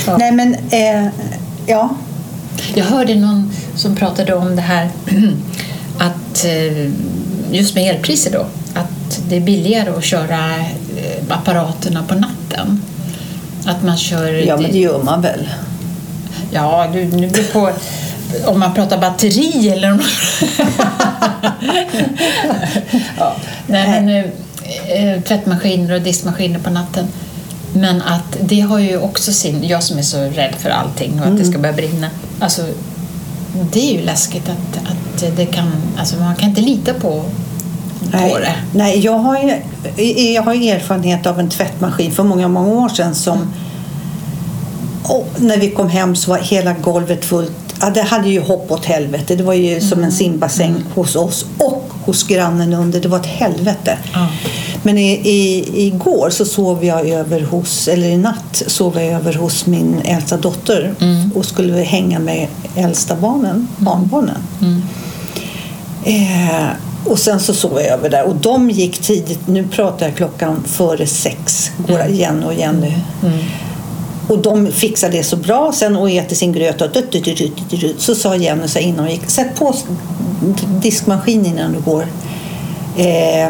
Nej 0.18 0.32
men, 0.32 0.56
eh, 0.72 1.08
ja. 1.66 1.90
Jag 2.76 2.86
hörde 2.86 3.16
någon 3.16 3.52
som 3.76 3.96
pratade 3.96 4.36
om 4.36 4.56
det 4.56 4.62
här 4.62 4.90
att 5.98 6.46
eh, 6.46 6.92
just 7.52 7.76
med 7.76 7.96
elpriser 7.96 8.32
då, 8.32 8.46
att 8.74 9.22
det 9.30 9.36
är 9.36 9.42
billigare 9.42 9.90
att 9.90 10.04
köra 10.04 10.56
eh, 10.58 11.24
apparaterna 11.30 12.04
på 12.08 12.16
natten. 12.16 12.82
Att 13.66 13.84
man 13.84 13.98
kör... 13.98 14.34
Ja 14.48 14.58
men 14.58 14.72
det 14.72 14.78
gör 14.80 15.04
man 15.04 15.22
väl. 15.22 15.50
Ja, 16.52 16.90
du, 16.94 17.06
nu 17.06 17.28
beror 17.30 17.44
på 17.54 17.70
om 18.46 18.60
man 18.60 18.74
pratar 18.74 18.98
batteri 18.98 19.70
eller 19.70 19.92
om... 19.92 20.00
ja. 23.18 23.36
Nej, 23.68 24.02
men 24.02 24.10
eh, 24.10 25.22
tvättmaskiner 25.22 25.96
och 25.96 26.02
diskmaskiner 26.02 26.60
på 26.60 26.70
natten. 26.70 27.08
Men 27.74 28.02
att 28.02 28.38
det 28.42 28.60
har 28.60 28.80
ju 28.80 28.98
också 28.98 29.34
sin... 29.34 29.64
Jag 29.64 29.84
som 29.84 29.98
är 29.98 30.02
så 30.02 30.18
rädd 30.18 30.56
för 30.58 30.70
allting 30.70 31.22
och 31.22 31.28
att 31.28 31.38
det 31.38 31.46
ska 31.46 31.58
börja 31.58 31.76
brinna. 31.76 32.10
Alltså, 32.40 32.62
det 33.72 33.90
är 33.90 33.94
ju 33.94 34.02
läskigt 34.02 34.50
att, 34.50 34.78
att 34.78 35.38
det 35.38 35.46
kan... 35.46 35.72
Alltså 35.98 36.16
man 36.16 36.36
kan 36.36 36.50
inte 36.50 36.62
lita 36.62 36.94
på, 36.94 37.26
det. 38.40 38.56
Nej, 38.74 39.00
jag 39.00 39.18
har, 39.18 39.38
ju, 39.38 39.62
jag 40.34 40.44
har 40.44 40.54
erfarenhet 40.54 41.26
av 41.26 41.40
en 41.40 41.50
tvättmaskin 41.50 42.12
för 42.12 42.24
många, 42.24 42.48
många 42.48 42.68
år 42.68 42.90
sedan 42.90 43.16
som 43.16 43.54
när 45.38 45.58
vi 45.58 45.70
kom 45.70 45.90
hem 45.90 46.16
så 46.16 46.32
var 46.32 46.38
hela 46.38 46.74
golvet 46.74 47.26
fullt. 47.26 47.67
Ja, 47.82 47.90
det 47.90 48.02
hade 48.02 48.30
ju 48.30 48.42
hopp 48.42 48.72
åt 48.72 48.86
helvete. 48.86 49.36
Det 49.36 49.44
var 49.44 49.54
ju 49.54 49.82
som 49.82 50.04
en 50.04 50.12
simbassäng 50.12 50.84
hos 50.96 51.16
oss 51.16 51.46
och 51.58 51.92
hos 52.06 52.24
grannen 52.24 52.74
under. 52.74 53.00
Det 53.02 53.08
var 53.08 53.20
ett 53.20 53.26
helvete. 53.26 53.98
Ja. 54.14 54.28
Men 54.84 54.98
i, 54.98 55.12
i, 55.12 55.66
igår 55.88 56.30
så 56.30 56.46
sov 56.46 56.86
jag 56.86 57.10
över 57.10 57.42
hos, 57.42 57.88
eller 57.88 58.08
i 58.08 58.18
natt 58.18 58.64
sov 58.68 58.96
jag 58.96 59.06
över 59.06 59.34
hos 59.34 59.66
min 59.66 60.02
äldsta 60.06 60.38
dotter 60.38 60.94
och 61.36 61.46
skulle 61.46 61.82
hänga 61.82 62.20
med 62.20 62.48
äldsta 62.76 63.16
barnen, 63.16 63.68
barnbarnen. 63.78 64.38
Eh, 66.06 66.68
och 67.06 67.20
sen 67.20 67.40
så 67.40 67.54
sov 67.54 67.72
jag 67.76 67.86
över 67.88 68.10
där 68.10 68.24
och 68.24 68.36
de 68.36 68.70
gick 68.70 68.98
tidigt. 68.98 69.48
Nu 69.48 69.68
pratar 69.68 70.06
jag 70.06 70.16
klockan 70.16 70.64
före 70.66 71.08
sex. 71.08 71.72
Går 71.88 72.06
igen 72.06 72.44
och 72.44 72.54
igen 72.54 72.76
nu. 72.82 72.94
Och 74.28 74.40
de 74.40 74.72
fixade 74.72 75.18
det 75.18 75.24
så 75.24 75.36
bra 75.36 75.72
sen 75.74 75.96
och 75.96 76.10
äter 76.10 76.36
sin 76.36 76.52
gröt 76.52 76.82
och 76.82 76.92
dut, 76.92 77.12
dut, 77.12 77.24
dut, 77.24 77.70
dut, 77.70 77.96
så 78.02 78.16
sa 78.16 78.36
Jenny 78.36 78.68
så 78.68 78.80
innan 78.80 79.00
hon 79.00 79.12
gick 79.12 79.30
sätt 79.30 79.56
på 79.56 79.76
diskmaskinen 80.82 81.46
innan 81.46 81.74
du 81.74 81.80
går. 81.80 82.08
Eh, 82.98 83.50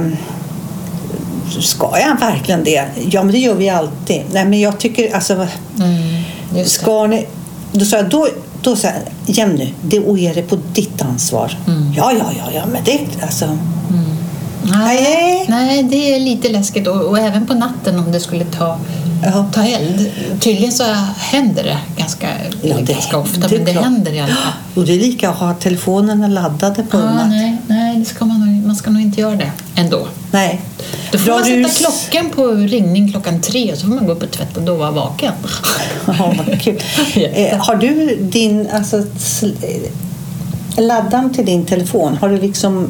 ska 1.59 1.99
jag 1.99 2.19
verkligen 2.19 2.63
det? 2.63 2.85
Ja 3.11 3.23
men 3.23 3.31
det 3.31 3.39
gör 3.39 3.55
vi 3.55 3.69
alltid. 3.69 4.21
Nej 4.31 4.45
men 4.45 4.59
jag 4.59 4.79
tycker 4.79 5.15
alltså 5.15 5.47
Mm, 5.79 6.65
ska 6.65 7.07
ni... 7.07 7.27
Då 7.71 7.85
sa 7.85 7.97
jag, 7.97 8.09
då, 8.09 8.27
då 8.61 8.75
sa 8.75 8.87
jag, 8.87 8.95
Jenny, 9.25 9.73
det 9.81 9.97
är 9.97 10.35
det 10.35 10.41
på 10.41 10.57
ditt 10.73 11.01
ansvar. 11.01 11.57
Mm. 11.67 11.93
Ja, 11.97 12.11
ja, 12.11 12.31
ja, 12.37 12.51
ja, 12.53 12.65
men 12.71 12.83
det 12.83 12.99
alltså... 13.21 13.57
Nej, 14.63 15.01
Nej. 15.01 15.45
nej, 15.49 15.83
det 15.83 16.15
är 16.15 16.19
lite 16.19 16.49
läskigt. 16.49 16.87
Och, 16.87 17.01
och 17.01 17.19
även 17.19 17.47
på 17.47 17.53
natten 17.53 17.99
om 17.99 18.11
det 18.11 18.19
skulle 18.19 18.45
ta, 18.45 18.77
Ja. 19.23 19.45
ta 19.53 19.63
eld. 19.63 20.11
Tydligen 20.39 20.71
så 20.71 20.83
händer 21.17 21.63
det 21.63 21.77
ganska, 21.97 22.27
Ja, 22.61 22.75
det 22.77 22.93
ganska 22.93 23.17
ofta, 23.17 23.39
händer, 23.41 23.57
men 23.57 23.65
det 23.65 23.71
klart. 23.71 23.83
händer 23.83 24.13
i 24.13 24.19
alla 24.19 24.35
fall. 24.35 24.53
Och 24.75 24.85
det 24.85 24.93
är 24.93 24.99
lika 24.99 25.29
att 25.29 25.35
ha 25.37 25.53
telefonerna 25.53 26.27
laddade 26.27 26.83
på 26.83 26.97
Ja, 26.97 27.13
natt. 27.13 27.29
nej, 27.29 27.57
nej 27.67 27.97
det 27.97 28.05
ska 28.05 28.25
man, 28.25 28.63
man 28.67 28.75
ska 28.75 28.89
nog 28.89 29.01
inte 29.01 29.21
göra 29.21 29.35
det 29.35 29.51
ändå. 29.75 30.07
Nej. 30.31 30.61
Då 31.11 31.17
får 31.17 31.25
Drar 31.25 31.33
man 31.35 31.43
sätta 31.43 31.55
du- 31.55 31.69
klockan 32.11 32.29
på 32.35 32.47
ringning 32.47 33.11
klockan 33.11 33.41
tre 33.41 33.71
och 33.71 33.77
så 33.77 33.87
får 33.87 33.93
man 33.95 34.05
gå 34.05 34.11
upp 34.11 34.23
och 34.23 34.31
tvätta 34.31 34.59
och 34.59 34.65
då 34.65 34.75
vara 34.75 34.91
vaken. 34.91 35.33
Ja, 36.19 36.33
vad 36.47 36.61
kul. 36.61 36.79
Eh, 37.33 37.57
har 37.65 37.75
du 37.75 38.15
din, 38.31 38.67
alltså, 38.73 38.97
sl- 39.17 39.55
eh, 39.63 40.83
laddaren 40.83 41.33
till 41.33 41.45
din 41.45 41.65
telefon, 41.65 42.17
har 42.21 42.29
du 42.29 42.41
liksom, 42.41 42.89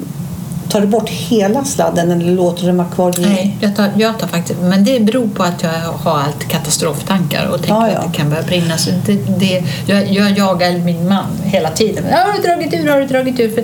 tar 0.70 0.82
du 0.82 0.88
bort 0.88 1.10
hela 1.10 1.64
sladden 1.66 2.12
eller 2.12 2.32
låter 2.32 2.62
du 2.62 2.68
den 2.68 2.78
vara 2.78 2.88
kvar? 2.88 3.14
Nej, 3.18 3.58
jag 3.62 3.76
tar, 3.76 3.90
jag 3.98 4.20
tar 4.20 4.28
faktiskt, 4.28 4.60
men 4.62 4.84
det 4.84 5.00
beror 5.00 5.28
på 5.28 5.44
att 5.44 5.64
jag 5.64 5.70
har 5.70 6.20
allt 6.20 6.48
katastroftankar 6.48 7.46
och 7.46 7.58
tänker 7.58 7.74
Ja, 7.74 7.90
ja. 7.92 7.98
att 8.00 8.14
det 8.14 8.18
kan 8.18 8.30
börja 8.30 8.44
brinna. 8.44 8.78
Så 8.78 8.90
det, 9.06 9.14
det, 9.40 9.64
jag, 9.86 10.12
jag 10.12 10.38
jagar 10.38 10.78
min 10.78 11.08
man 11.08 11.26
hela 11.44 11.70
tiden. 11.70 12.04
Ja, 12.12 12.18
Har 12.18 12.34
du 12.34 12.48
dragit 12.48 12.74
ur? 12.74 12.90
Har 12.90 13.00
du 13.00 13.06
dragit 13.06 13.40
ur? 13.40 13.50
För 13.52 13.64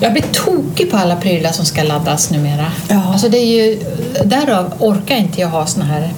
jag 0.00 0.12
blir 0.12 0.24
tokig 0.32 0.90
på 0.90 0.96
alla 0.96 1.16
prylar 1.16 1.52
som 1.52 1.64
ska 1.64 1.82
laddas 1.82 2.30
numera. 2.30 2.66
Ja. 2.88 3.02
Alltså 3.12 3.28
det 3.28 3.38
är 3.38 3.66
ju, 3.66 3.78
därav 4.24 4.72
orkar 4.78 5.16
inte 5.16 5.40
jag 5.40 5.48
ha 5.48 5.66
såna 5.66 5.84
här 5.84 6.12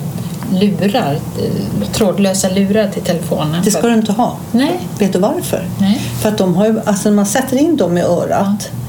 lurar, 0.52 1.12
eh, 1.14 1.88
trådlösa 1.92 2.48
lurar 2.48 2.88
till 2.88 3.02
telefonen. 3.02 3.62
Det 3.64 3.70
ska 3.70 3.86
du 3.86 3.94
inte 3.94 4.12
ha. 4.12 4.36
Nej. 4.52 4.80
Vet 4.98 5.12
du 5.12 5.18
varför? 5.18 5.64
Nej. 5.78 6.00
För 6.20 6.28
att 6.28 6.38
de 6.38 6.54
har 6.54 6.66
ju, 6.66 6.80
alltså 6.84 7.08
när 7.08 7.16
man 7.16 7.26
sätter 7.26 7.56
in 7.56 7.76
dem 7.76 7.98
i 7.98 8.02
örat 8.02 8.70
eh, 8.70 8.85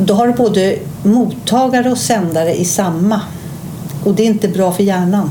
då 0.00 0.14
har 0.14 0.26
du 0.26 0.32
både 0.32 0.78
mottagare 1.02 1.90
och 1.90 1.98
sändare 1.98 2.54
i 2.54 2.64
samma. 2.64 3.20
Och 4.04 4.14
det 4.14 4.22
är 4.22 4.26
inte 4.26 4.48
bra 4.48 4.72
för 4.72 4.82
hjärnan. 4.82 5.30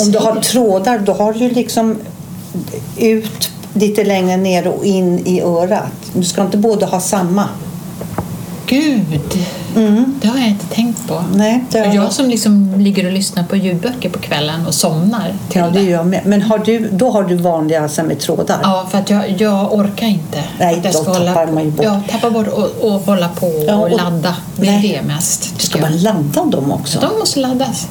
Om 0.00 0.12
du 0.12 0.18
har 0.18 0.34
trådar 0.40 0.98
då 0.98 1.12
har 1.12 1.32
du 1.32 1.48
liksom 1.50 1.96
ut 2.96 3.50
lite 3.74 4.04
längre 4.04 4.36
ner 4.36 4.66
och 4.66 4.84
in 4.84 5.26
i 5.26 5.40
örat. 5.40 5.92
Du 6.12 6.24
ska 6.24 6.42
inte 6.42 6.56
både 6.56 6.86
ha 6.86 7.00
samma. 7.00 7.48
Gud, 8.66 9.20
det 10.22 10.28
har 10.28 10.38
jag 10.38 10.48
inte 10.48 10.66
tänkt 10.66 11.08
på. 11.08 11.24
Nej, 11.34 11.64
det 11.70 11.78
har 11.78 11.94
jag 11.94 12.12
som 12.12 12.28
liksom 12.28 12.74
ligger 12.76 13.06
och 13.06 13.12
lyssnar 13.12 13.44
på 13.44 13.56
ljudböcker 13.56 14.10
på 14.10 14.18
kvällen 14.18 14.66
och 14.66 14.74
somnar 14.74 15.34
till 15.48 15.60
Ja, 15.60 15.68
det 15.70 15.82
gör 15.82 15.90
jag 15.90 16.06
med. 16.06 16.20
Men 16.26 16.42
har 16.42 16.58
du, 16.58 16.88
då 16.92 17.10
har 17.10 17.22
du 17.22 17.34
vanliga 17.36 17.82
alltså 17.82 18.02
med 18.02 18.18
trådar? 18.20 18.58
Ja, 18.62 18.86
för 18.90 18.98
att 18.98 19.10
jag, 19.10 19.40
jag 19.40 19.72
orkar 19.72 20.06
inte. 20.06 20.42
Nej, 20.58 20.78
att 20.78 20.84
jag 20.84 21.04
då 21.04 21.14
tappar 21.14 21.46
man 21.46 21.64
ju 21.64 21.70
bort. 21.70 21.84
Ja, 21.86 22.00
tappa 22.10 22.30
bort 22.30 22.46
och, 22.48 22.70
och 22.92 23.00
hålla 23.00 23.28
på 23.28 23.64
Ja, 23.68 23.74
och, 23.76 23.82
och- 23.92 23.96
ladda. 23.96 24.36
Det 24.56 24.66
är 24.68 24.72
nej. 24.72 25.00
det 25.02 25.06
mest. 25.08 25.60
Ska 25.62 25.80
man 25.80 25.96
ladda 25.98 26.44
dem 26.44 26.72
också? 26.72 27.00
De 27.00 27.18
måste 27.18 27.40
laddas. 27.40 27.86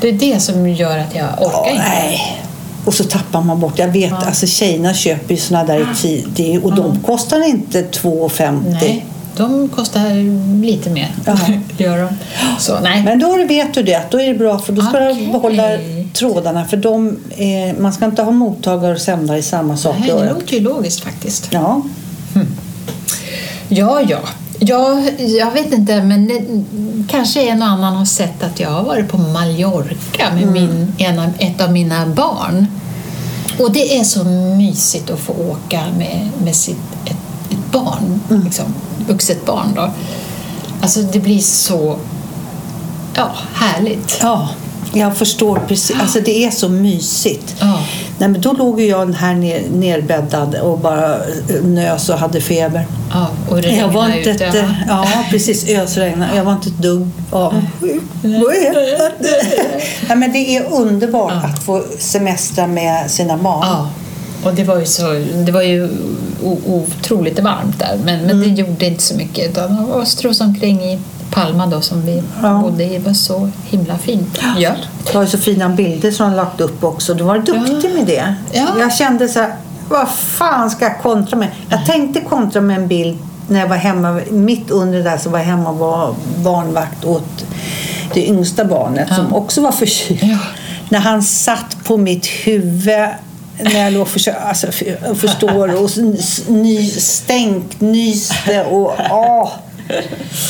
Det 0.00 0.08
är 0.08 0.12
det 0.12 0.40
som 0.40 0.68
gör 0.68 0.98
att 0.98 1.14
jag 1.14 1.26
orkar 1.38 1.50
Ja, 1.52 1.70
inte. 1.70 1.82
nej. 1.88 2.42
Och 2.84 2.94
så 2.94 3.04
tappar 3.04 3.42
man 3.42 3.60
bort. 3.60 3.78
Jag 3.78 3.88
vet, 3.88 4.10
Ja. 4.10 4.22
alltså 4.26 4.46
tjejerna 4.46 4.94
köper 4.94 5.34
ju 5.34 5.40
såna 5.40 5.64
där 5.64 5.80
i 5.92 5.96
tid 6.02 6.26
det- 6.36 6.58
och 6.58 6.74
de 6.74 6.98
kostar 7.00 7.48
inte 7.48 7.82
2,50. 7.82 8.62
Nej, 8.70 9.06
de 9.36 9.68
kostar 9.68 10.10
lite 10.62 10.90
mer. 10.90 11.14
Gör 11.76 11.98
de. 11.98 12.08
Så 12.58 12.80
nej. 12.80 13.02
Men 13.04 13.18
då 13.18 13.46
vet 13.48 13.74
du 13.74 13.82
det, 13.82 14.02
då 14.10 14.20
är 14.20 14.26
det 14.28 14.34
bra 14.34 14.58
för 14.58 14.72
då 14.72 14.82
ska 14.82 14.90
Okej. 14.90 15.26
du 15.26 15.32
behålla 15.32 15.62
trådarna 16.12 16.64
för 16.64 16.76
de, 16.76 17.16
eh, 17.30 17.80
man 17.80 17.92
ska 17.92 18.04
inte 18.04 18.22
ha 18.22 18.30
mottagare 18.30 18.92
och 18.94 19.00
sändare 19.00 19.38
i 19.38 19.42
samma 19.42 19.76
sak 19.76 19.96
det 20.06 20.32
låter 20.32 20.54
ju 20.54 20.60
logiskt 20.60 21.00
faktiskt. 21.00 21.48
Ja, 21.50 21.82
Ja, 23.68 24.02
ja. 24.08 24.18
Ja, 24.58 25.02
jag 25.18 25.50
vet 25.50 25.72
inte, 25.72 26.02
men 26.02 26.28
det, 26.28 26.42
kanske 27.08 27.48
en 27.48 27.62
och 27.62 27.68
annan 27.68 27.96
har 27.96 28.04
sett 28.04 28.42
att 28.42 28.60
jag 28.60 28.70
har 28.70 28.82
varit 28.82 29.08
på 29.08 29.18
Mallorca 29.18 30.34
med 30.34 30.46
min, 30.52 30.92
en 30.98 31.20
ett 31.38 31.60
av 31.60 31.72
mina 31.72 32.06
barn. 32.06 32.66
Och 33.58 33.72
det 33.72 33.98
är 33.98 34.04
så 34.04 34.24
mysigt 34.24 35.10
att 35.10 35.20
få 35.20 35.32
åka 35.32 35.80
med, 35.98 36.28
med 36.44 36.54
sitt, 36.56 36.76
barn, 37.72 38.20
liksom, 38.44 38.64
vuxet 39.08 39.46
barn. 39.46 39.72
Då. 39.76 39.90
Alltså 40.82 41.00
det 41.02 41.18
blir 41.20 41.40
så 41.40 41.96
ja, 43.14 43.30
härligt. 43.54 44.18
ja 44.22 44.48
jag 44.92 45.16
förstår 45.16 45.60
precis. 45.68 45.96
Alltså 46.00 46.20
det 46.20 46.44
är 46.44 46.50
så 46.50 46.68
mysigt. 46.68 47.56
Ja. 47.60 47.78
Nej, 48.18 48.28
men 48.28 48.40
då 48.40 48.52
låg 48.52 48.80
jag 48.80 49.14
här 49.14 49.34
ner, 49.34 49.62
nerbäddad 49.72 50.54
och 50.54 50.78
bara 50.78 51.14
eh, 51.14 51.62
nös 51.64 52.08
och 52.08 52.18
hade 52.18 52.40
feber. 52.40 52.86
Ja, 53.12 53.26
och 53.48 53.62
det 53.62 53.68
Jag 53.70 53.88
var 53.88 54.08
inte 54.16 54.30
ute. 54.30 54.44
ett, 54.46 54.64
ja, 54.88 55.06
precis. 55.30 55.68
Ösregnar. 55.68 56.36
Jag 56.36 56.44
var 56.44 56.52
inte 56.52 56.68
ett 56.68 56.78
dugg 56.78 57.08
avundsjuk. 57.30 58.02
Ja, 60.08 60.14
men 60.14 60.32
det 60.32 60.56
är 60.56 60.72
underbart 60.72 61.32
Ja. 61.42 61.48
att 61.48 61.62
få 61.62 61.82
semestra 61.98 62.66
med 62.66 63.10
sina 63.10 63.36
barn. 63.36 63.86
Ja, 64.42 64.48
och 64.50 64.54
det 64.56 64.64
var 64.64 64.78
ju, 64.80 64.86
så, 64.86 65.02
det 65.46 65.52
var 65.52 65.62
ju 65.62 65.88
otroligt 66.66 67.38
varmt 67.38 67.78
där 67.78 67.96
men, 68.04 68.20
men 68.20 68.30
Mm. 68.30 68.54
det 68.54 68.60
gjorde 68.62 68.86
inte 68.86 69.02
så 69.02 69.14
mycket. 69.16 69.50
Utan 69.50 69.76
det 69.76 69.82
var 69.92 70.04
strosade 70.04 70.50
omkring 70.50 70.82
i 70.82 70.98
Palma 71.30 71.66
då 71.66 71.80
som 71.80 72.02
vi 72.06 72.22
Ja. 72.42 72.58
bodde 72.62 72.84
i. 72.84 72.98
Det 72.98 73.04
var 73.06 73.12
så 73.14 73.50
himla 73.66 73.98
fint. 73.98 74.40
Ja. 74.58 74.70
Du 75.12 75.18
har 75.18 75.24
ju 75.24 75.30
så 75.30 75.38
fina 75.38 75.68
bilder 75.68 76.10
som 76.10 76.28
har 76.28 76.36
lagt 76.36 76.60
upp 76.60 76.84
också. 76.84 77.14
Du 77.14 77.24
var 77.24 77.38
duktig 77.38 77.90
med 77.94 78.06
det. 78.06 78.34
Ja. 78.52 78.66
Jag 78.78 78.94
kände 78.94 79.28
så 79.28 79.40
här, 79.40 79.54
vad 79.88 80.08
fan 80.08 80.70
ska 80.70 80.84
jag 80.84 80.98
kontra 81.02 81.36
med? 81.38 81.48
Jag 81.68 81.86
tänkte 81.86 82.20
kontra 82.20 82.60
med 82.60 82.76
en 82.76 82.88
bild 82.88 83.18
när 83.48 83.60
jag 83.60 83.68
var 83.68 83.76
hemma. 83.76 84.20
Mitt 84.30 84.70
under 84.70 84.98
det 84.98 85.04
där 85.04 85.18
så 85.18 85.30
var 85.30 85.38
jag 85.38 85.46
hemma 85.46 85.70
och 85.70 85.78
var 85.78 86.14
barnvakt 86.44 87.04
åt 87.04 87.44
det 88.14 88.26
yngsta 88.28 88.64
barnet 88.64 89.08
som 89.14 89.34
också 89.34 89.60
var 89.60 89.72
förkyld. 89.72 90.20
Ja. 90.22 90.38
När 90.88 90.98
han 90.98 91.22
satt 91.22 91.76
på 91.84 91.96
mitt 91.96 92.26
huvud 92.26 93.08
när 93.60 93.84
jag 93.84 93.92
låg 93.92 94.08
för, 94.08 94.30
alltså, 94.30 94.72
för, 94.72 95.14
förstår 95.14 95.82
och 95.82 95.90
ny, 96.48 96.90
nyste 97.78 98.64
och 98.64 98.94
åh. 99.10 99.48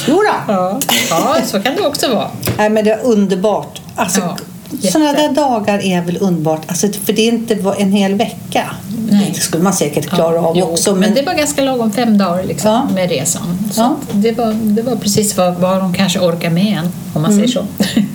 Jodå. 0.07 0.31
Ja. 0.49 0.81
ja, 1.11 1.37
så 1.47 1.61
kan 1.61 1.77
det 1.77 1.87
också 1.87 2.15
vara. 2.15 2.29
Nej, 2.59 2.71
men 2.71 2.85
det 2.85 2.91
är 2.93 3.01
underbart. 3.05 3.81
Alltså, 3.97 4.21
Ja, 4.21 4.91
sådana 4.91 5.13
där 5.13 5.29
dagar 5.33 5.79
är 5.85 6.03
väl 6.03 6.19
underbart. 6.21 6.63
Alltså, 6.67 6.89
för 7.05 7.13
det 7.13 7.23
är 7.23 7.33
inte 7.33 7.55
en 7.79 7.93
hel 7.93 8.15
vecka. 8.15 8.65
Nej. 9.11 9.33
Det 9.35 9.41
skulle 9.41 9.63
man 9.63 9.73
säkert 9.73 10.07
klara 10.07 10.41
av 10.41 10.57
Jo, 10.59 10.65
också. 10.67 10.91
Men, 10.91 11.01
Men, 11.01 11.15
det 11.15 11.23
var 11.23 11.35
ganska 11.35 11.63
lagom 11.63 11.93
fem 11.93 12.19
dagar 12.19 12.45
liksom, 12.45 12.71
Ja. 12.71 12.89
med 12.95 13.11
resan. 13.11 13.59
Så 13.73 13.81
Ja. 13.81 13.97
det, 14.13 14.33
var, 14.33 14.53
det 14.53 14.83
var 14.83 14.97
precis 14.97 15.37
vad, 15.37 15.55
vad 15.55 15.79
de 15.81 15.95
kanske 15.95 16.19
orkar 16.19 16.51
med 16.51 16.79
en, 16.79 16.93
om 17.15 17.23
man 17.23 17.33
säger 17.33 17.49
så. 17.49 17.67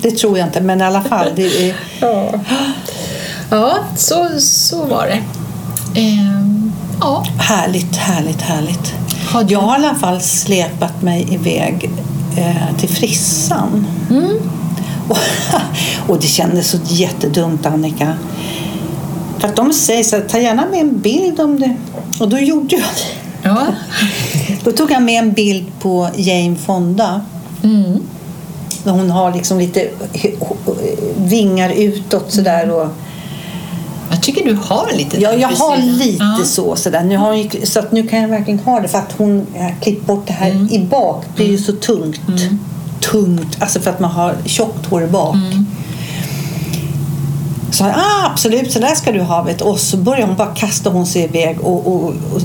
det 0.02 0.12
tror 0.12 0.38
jag 0.38 0.48
inte. 0.48 0.62
Men 0.62 0.82
i 0.82 0.84
alla 0.84 1.02
fall. 1.02 1.28
Det 1.36 1.70
är, 1.70 1.76
Ja, 2.00 2.32
ja 3.52 3.78
så, 3.96 4.30
så 4.40 4.86
var 4.86 5.08
det. 5.08 5.22
Ehm, 6.02 6.72
ja. 7.02 7.24
härligt, 7.38 7.96
härligt, 7.96 8.42
härligt. 8.42 8.94
Har 9.28 9.44
du- 9.44 9.54
Jag 9.54 9.60
har 9.60 9.80
i 9.80 9.86
alla 9.86 9.96
fall 9.96 10.22
släpat 10.22 11.02
mig 11.02 11.28
iväg 11.34 11.90
eh, 12.38 12.78
till 12.80 12.90
frissan. 12.90 13.88
Mm. 14.10 14.38
Och, 15.10 15.18
och 16.08 16.20
det 16.22 16.28
kändes 16.28 16.70
så 16.70 16.78
jättedumt, 16.88 17.66
Annika. 17.66 18.14
För 19.40 19.48
att 19.48 19.56
de 19.56 19.74
säger 19.74 20.04
så 20.04 20.16
här, 20.16 20.24
ta 20.24 20.40
gärna 20.40 20.66
med 20.72 20.80
en 20.80 21.00
bild 21.00 21.40
om 21.40 21.60
det. 21.60 21.76
Och 22.20 22.30
då 22.30 22.40
gjorde 22.40 22.76
jag 22.76 22.82
det. 22.96 23.50
Ja. 23.50 23.66
Då 24.64 24.72
tog 24.72 24.92
jag 24.92 25.02
med 25.04 25.20
en 25.24 25.34
bild 25.34 25.66
på 25.80 26.10
Jane 26.16 26.56
Fonda. 26.56 27.22
Mm. 27.64 28.00
Hon 28.84 29.10
har 29.10 29.34
liksom 29.34 29.60
lite 29.60 29.90
vingar 31.18 31.70
utåt 31.70 32.32
sådär. 32.32 32.70
Och, 32.72 32.88
Jag 34.12 34.22
tycker 34.24 34.46
du 34.46 34.58
har 34.64 34.92
lite 34.98 35.22
ja, 35.22 35.34
jag 35.34 35.48
har 35.50 35.78
lite 35.78 36.24
Ja. 36.24 36.40
så. 36.46 36.76
Sådär. 36.76 37.04
Nu, 37.04 37.18
har 37.18 37.34
ju- 37.34 37.66
så 37.66 37.80
att 37.80 37.92
nu 37.92 38.08
kan 38.08 38.22
jag 38.22 38.28
verkligen 38.28 38.60
ha 38.60 38.80
det 38.80 38.88
för 38.88 38.98
att 38.98 39.14
hon 39.18 39.48
har 39.58 39.76
klippt 39.82 40.06
bort 40.06 40.28
det 40.28 40.34
här 40.34 40.74
i 40.74 40.80
bak. 40.80 41.26
Det 41.38 41.44
är 41.44 41.48
ju 41.48 41.58
så 41.58 41.72
tungt. 41.74 42.22
Tungt, 43.12 43.58
alltså 43.62 43.80
för 43.80 43.90
att 43.92 44.00
man 44.00 44.12
har 44.12 44.36
tjockt 44.46 44.86
hår 44.86 45.04
i 45.04 45.08
bak. 45.08 45.36
Så 47.72 47.84
ah, 47.86 48.26
absolut, 48.32 48.72
så 48.72 48.80
där 48.80 48.96
ska 48.96 49.12
du 49.12 49.22
ha. 49.22 49.42
Vet. 49.44 49.60
du. 49.60 49.64
Och 49.66 49.80
så 49.80 49.98
börjar 49.98 50.28
hon 50.28 50.36
bara 50.36 50.54
kasta 50.56 50.90
hon 50.90 51.06
sig 51.06 51.24
iväg 51.24 51.60
och, 51.62 51.88
och, 51.88 52.04
och 52.04 52.42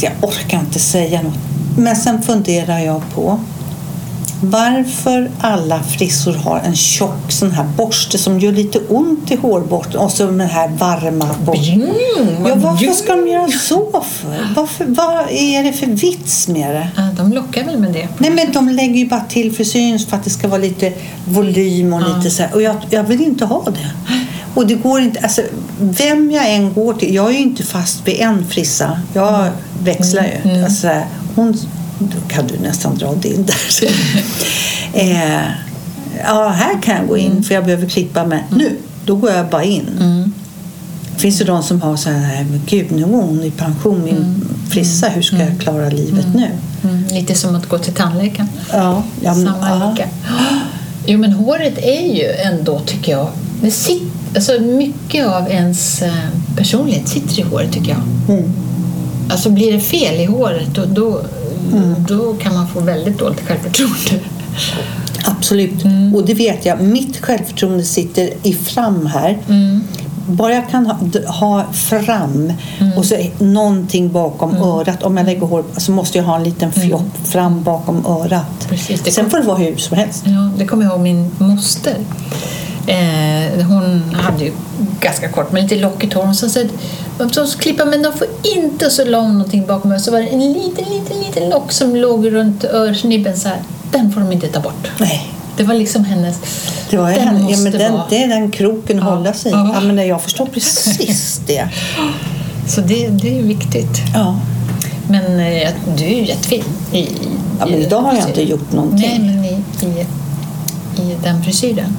jag 0.00 0.12
orkar 0.22 0.58
inte 0.60 0.78
säga 0.78 1.22
något. 1.22 1.34
Men 1.78 1.96
sen 1.96 2.22
funderar 2.22 2.78
jag 2.78 3.02
på 3.14 3.40
varför 4.40 5.30
alla 5.40 5.82
frissor 5.82 6.32
har 6.34 6.58
en 6.60 6.76
tjock 6.76 7.32
sån 7.32 7.50
här 7.50 7.64
borste 7.76 8.18
som 8.18 8.40
gör 8.40 8.52
lite 8.52 8.78
ont 8.78 9.30
i 9.30 9.36
hårborsten 9.36 10.00
och 10.00 10.10
så 10.10 10.26
den 10.26 10.40
här 10.40 10.68
varma 10.68 11.28
borsten. 11.44 11.82
Mm, 11.82 12.46
Ja, 12.46 12.54
varför 12.54 12.92
ska 12.92 13.16
de 13.16 13.28
göra 13.28 13.48
så 13.48 14.04
för? 14.10 14.54
Varför, 14.56 14.84
vad 14.88 15.30
är 15.30 15.62
det 15.64 15.72
för 15.72 15.86
vits 15.86 16.48
med 16.48 16.74
det? 16.74 16.88
Ja, 16.96 17.02
de 17.16 17.32
lockar 17.32 17.64
väl 17.64 17.78
med 17.78 17.92
det. 17.92 18.08
Nej, 18.18 18.30
men 18.30 18.52
de 18.52 18.68
lägger 18.68 18.94
ju 18.94 19.08
bara 19.08 19.20
till 19.28 19.52
frisyren 19.52 19.98
för 19.98 20.16
att 20.16 20.24
det 20.24 20.30
ska 20.30 20.48
vara 20.48 20.60
lite 20.60 20.92
volym 21.24 21.92
och 21.92 22.02
lite 22.16 22.30
så 22.30 22.42
här. 22.42 22.54
Och 22.54 22.62
jag, 22.62 22.76
jag 22.90 23.02
vill 23.04 23.20
inte 23.22 23.44
ha 23.44 23.64
det. 23.64 23.90
Och 24.54 24.66
det 24.66 24.74
går 24.74 25.00
inte, 25.00 25.20
alltså, 25.20 25.42
vem 25.80 26.30
jag 26.30 26.54
än 26.54 26.72
går 26.74 26.94
till, 26.94 27.14
jag 27.14 27.26
är 27.26 27.32
ju 27.32 27.38
inte 27.38 27.62
fast 27.62 28.08
vid 28.08 28.20
en 28.20 28.46
frissa. 28.48 29.00
Jag 29.14 29.48
växlar 29.82 30.22
ju. 30.44 30.64
Alltså, 30.64 30.90
hon, 31.34 31.56
då 31.98 32.28
kan 32.28 32.46
du 32.46 32.58
nästan 32.58 32.98
dra 32.98 33.14
din 33.14 33.46
där. 33.46 33.88
eh, 35.00 35.42
ja, 36.24 36.48
här 36.48 36.82
kan 36.82 36.96
jag 36.96 37.08
gå 37.08 37.16
in 37.16 37.42
för 37.42 37.54
jag 37.54 37.64
behöver 37.64 37.86
klippa 37.88 38.26
mig 38.26 38.44
nu. 38.50 38.76
Då 39.04 39.16
går 39.16 39.30
jag 39.30 39.48
bara 39.48 39.64
in. 39.64 40.32
Finns 41.16 41.38
det 41.38 41.44
de 41.44 41.62
som 41.62 41.82
har 41.82 41.96
så 41.96 42.10
här, 42.10 42.44
men 42.50 42.60
gud 42.66 42.92
nu 42.92 43.04
går 43.04 43.22
hon 43.22 43.44
i 43.44 43.50
pension, 43.50 44.04
min 44.04 44.44
frissa, 44.70 45.08
hur 45.08 45.22
ska 45.22 45.36
jag 45.36 45.60
klara 45.60 45.88
livet 45.90 46.26
nu? 46.34 46.50
Mm, 46.84 47.04
lite 47.06 47.34
som 47.34 47.54
att 47.56 47.68
gå 47.68 47.78
till 47.78 47.92
tandläkaren. 47.92 48.48
Ja, 48.72 49.02
ja, 49.22 49.34
men- 49.34 49.46
Samma 49.46 49.96
ja. 49.98 50.04
Jo, 51.06 51.18
men 51.18 51.32
håret 51.32 51.78
är 51.78 52.14
ju 52.16 52.30
ändå, 52.32 52.80
tycker 52.80 53.12
jag, 53.12 53.28
det 53.62 53.70
sit, 53.70 54.02
alltså 54.34 54.52
mycket 54.60 55.26
av 55.26 55.50
ens 55.50 56.02
eh, 56.02 56.12
personlighet 56.56 57.08
sitter 57.08 57.38
i 57.40 57.42
håret, 57.42 57.72
tycker 57.72 57.88
jag. 57.88 58.36
Mm. 58.38 58.52
Alltså 59.28 59.50
blir 59.50 59.72
det 59.72 59.80
fel 59.80 60.20
i 60.20 60.24
håret, 60.24 60.74
då, 60.74 60.84
då, 60.84 61.20
då 62.08 62.34
kan 62.34 62.54
man 62.54 62.68
få 62.68 62.80
väldigt 62.80 63.18
dåligt 63.18 63.40
självförtroende. 63.40 64.24
Absolut. 65.24 65.84
Mm. 65.84 66.14
Och 66.14 66.24
det 66.26 66.34
vet 66.34 66.66
jag. 66.66 66.80
Mitt 66.80 67.16
självförtroende 67.24 67.84
sitter 67.84 68.30
i 68.42 68.52
fram 68.54 69.06
här. 69.06 69.38
Mm. 69.48 69.84
Bara 70.28 70.52
jag 70.54 70.70
kan 70.70 70.86
ha, 70.86 70.96
ha 71.26 71.64
fram 71.72 72.52
Mm. 72.78 72.98
och 72.98 73.04
så 73.04 73.16
någonting 73.38 74.12
bakom 74.12 74.56
örat. 74.56 75.02
Om 75.02 75.16
jag 75.16 75.26
lägger 75.26 75.46
hår 75.46 75.64
så 75.76 75.92
måste 75.92 76.18
jag 76.18 76.24
ha 76.24 76.36
en 76.36 76.44
liten 76.44 76.72
flopp 76.72 77.16
fram 77.24 77.62
bakom 77.62 78.06
örat. 78.06 78.32
Mm. 78.32 78.68
Precis, 78.68 79.14
Sen 79.14 79.30
får 79.30 79.38
det 79.38 79.44
vara 79.44 79.58
hur 79.58 79.76
som 79.76 79.96
helst. 79.96 80.22
Ja, 80.26 80.50
det 80.58 80.66
kommer 80.66 80.84
jag 80.84 80.92
ihåg 80.92 81.00
min 81.00 81.30
moster. 81.38 81.96
Eh, 82.86 83.66
hon 83.66 84.14
hade 84.14 84.44
ju 84.44 84.52
ganska 85.00 85.28
kort, 85.28 85.52
men 85.52 85.62
lite 85.62 85.74
lockigt 85.76 86.14
hår. 86.14 86.22
Hon 86.22 86.34
sa 86.34 86.46
att 87.18 87.32
de 87.34 87.46
klippa 87.58 87.84
men 87.84 88.02
de 88.02 88.12
får 88.12 88.26
inte 88.56 88.90
så 88.90 89.04
lång 89.04 89.32
någonting 89.32 89.66
bakom 89.66 89.92
örat. 89.92 90.02
Så 90.02 90.10
var 90.10 90.18
det 90.18 90.26
en 90.26 90.52
liten, 90.52 90.84
liten, 90.84 91.18
liten 91.26 91.48
lock 91.50 91.72
som 91.72 91.96
låg 91.96 92.32
runt 92.32 92.64
örsnibben 92.64 93.36
så 93.36 93.48
här. 93.48 93.58
Den 93.92 94.12
får 94.12 94.20
de 94.20 94.32
inte 94.32 94.48
ta 94.48 94.60
bort. 94.60 94.90
Nej. 94.98 95.30
Det 95.56 95.62
var 95.64 95.74
liksom 95.74 96.04
hennes... 96.04 96.40
Det, 96.90 96.96
var 96.96 97.10
den 97.10 97.20
henne. 97.28 97.50
ja, 97.50 97.58
men 97.58 97.72
den, 97.72 97.92
vara... 97.92 98.02
det 98.10 98.22
är 98.22 98.28
den 98.28 98.50
kroken 98.50 98.98
Ja. 98.98 99.04
hålla 99.04 99.32
sig 99.32 99.52
i. 99.52 99.54
Ja. 99.54 99.70
Ja, 99.74 99.80
men 99.80 100.06
jag 100.06 100.22
förstår 100.22 100.46
precis 100.46 101.40
det. 101.46 101.68
Så 102.68 102.80
det, 102.80 103.08
det 103.08 103.38
är 103.38 103.42
viktigt. 103.42 103.98
Ja. 104.14 104.40
Men 105.08 105.24
eh, 105.24 105.70
du 105.98 106.04
är 106.04 106.14
ju 106.14 106.26
jättefin. 106.26 106.64
I, 106.92 106.98
i, 106.98 107.08
Ja, 107.60 107.66
men 107.66 107.74
idag 107.74 108.00
har 108.00 108.14
jag 108.14 108.28
inte 108.28 108.42
gjort 108.42 108.72
någonting. 108.72 109.08
Nej, 109.08 109.18
men 109.18 109.44
i, 109.44 109.62
i, 109.86 110.06
i 111.02 111.16
den 111.22 111.42
frisyren. 111.42 111.96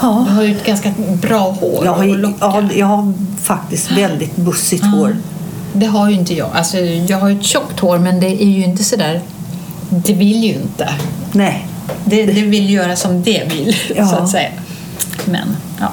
Ja. 0.00 0.24
Du 0.28 0.34
har 0.34 0.42
ju 0.42 0.56
ett 0.56 0.66
ganska 0.66 0.92
bra 1.22 1.50
hår 1.50 1.84
Jag, 1.84 1.92
har, 1.92 2.34
ja, 2.40 2.62
jag 2.76 2.86
har 2.86 3.12
faktiskt 3.42 3.90
väldigt 3.90 4.36
bussigt 4.36 4.84
hår. 4.84 5.16
Det 5.72 5.86
har 5.86 6.10
ju 6.10 6.16
inte 6.16 6.34
jag. 6.34 6.50
Alltså, 6.54 6.78
jag 6.78 7.18
har 7.18 7.28
ju 7.28 7.38
ett 7.38 7.44
tjockt 7.44 7.80
hår 7.80 7.98
men 7.98 8.20
det 8.20 8.42
är 8.42 8.48
ju 8.48 8.64
inte 8.64 8.84
sådär... 8.84 9.20
Det 9.90 10.12
vill 10.12 10.44
ju 10.44 10.54
inte. 10.54 10.88
Nej. 11.32 11.66
Det, 12.04 12.26
det 12.26 12.42
vill 12.42 12.70
göra 12.70 12.96
som 12.96 13.22
det 13.22 13.52
vill, 13.52 13.76
Ja. 13.96 14.06
så 14.08 14.16
att 14.16 14.28
säga. 14.28 14.50
Men, 15.24 15.56
ja. 15.80 15.90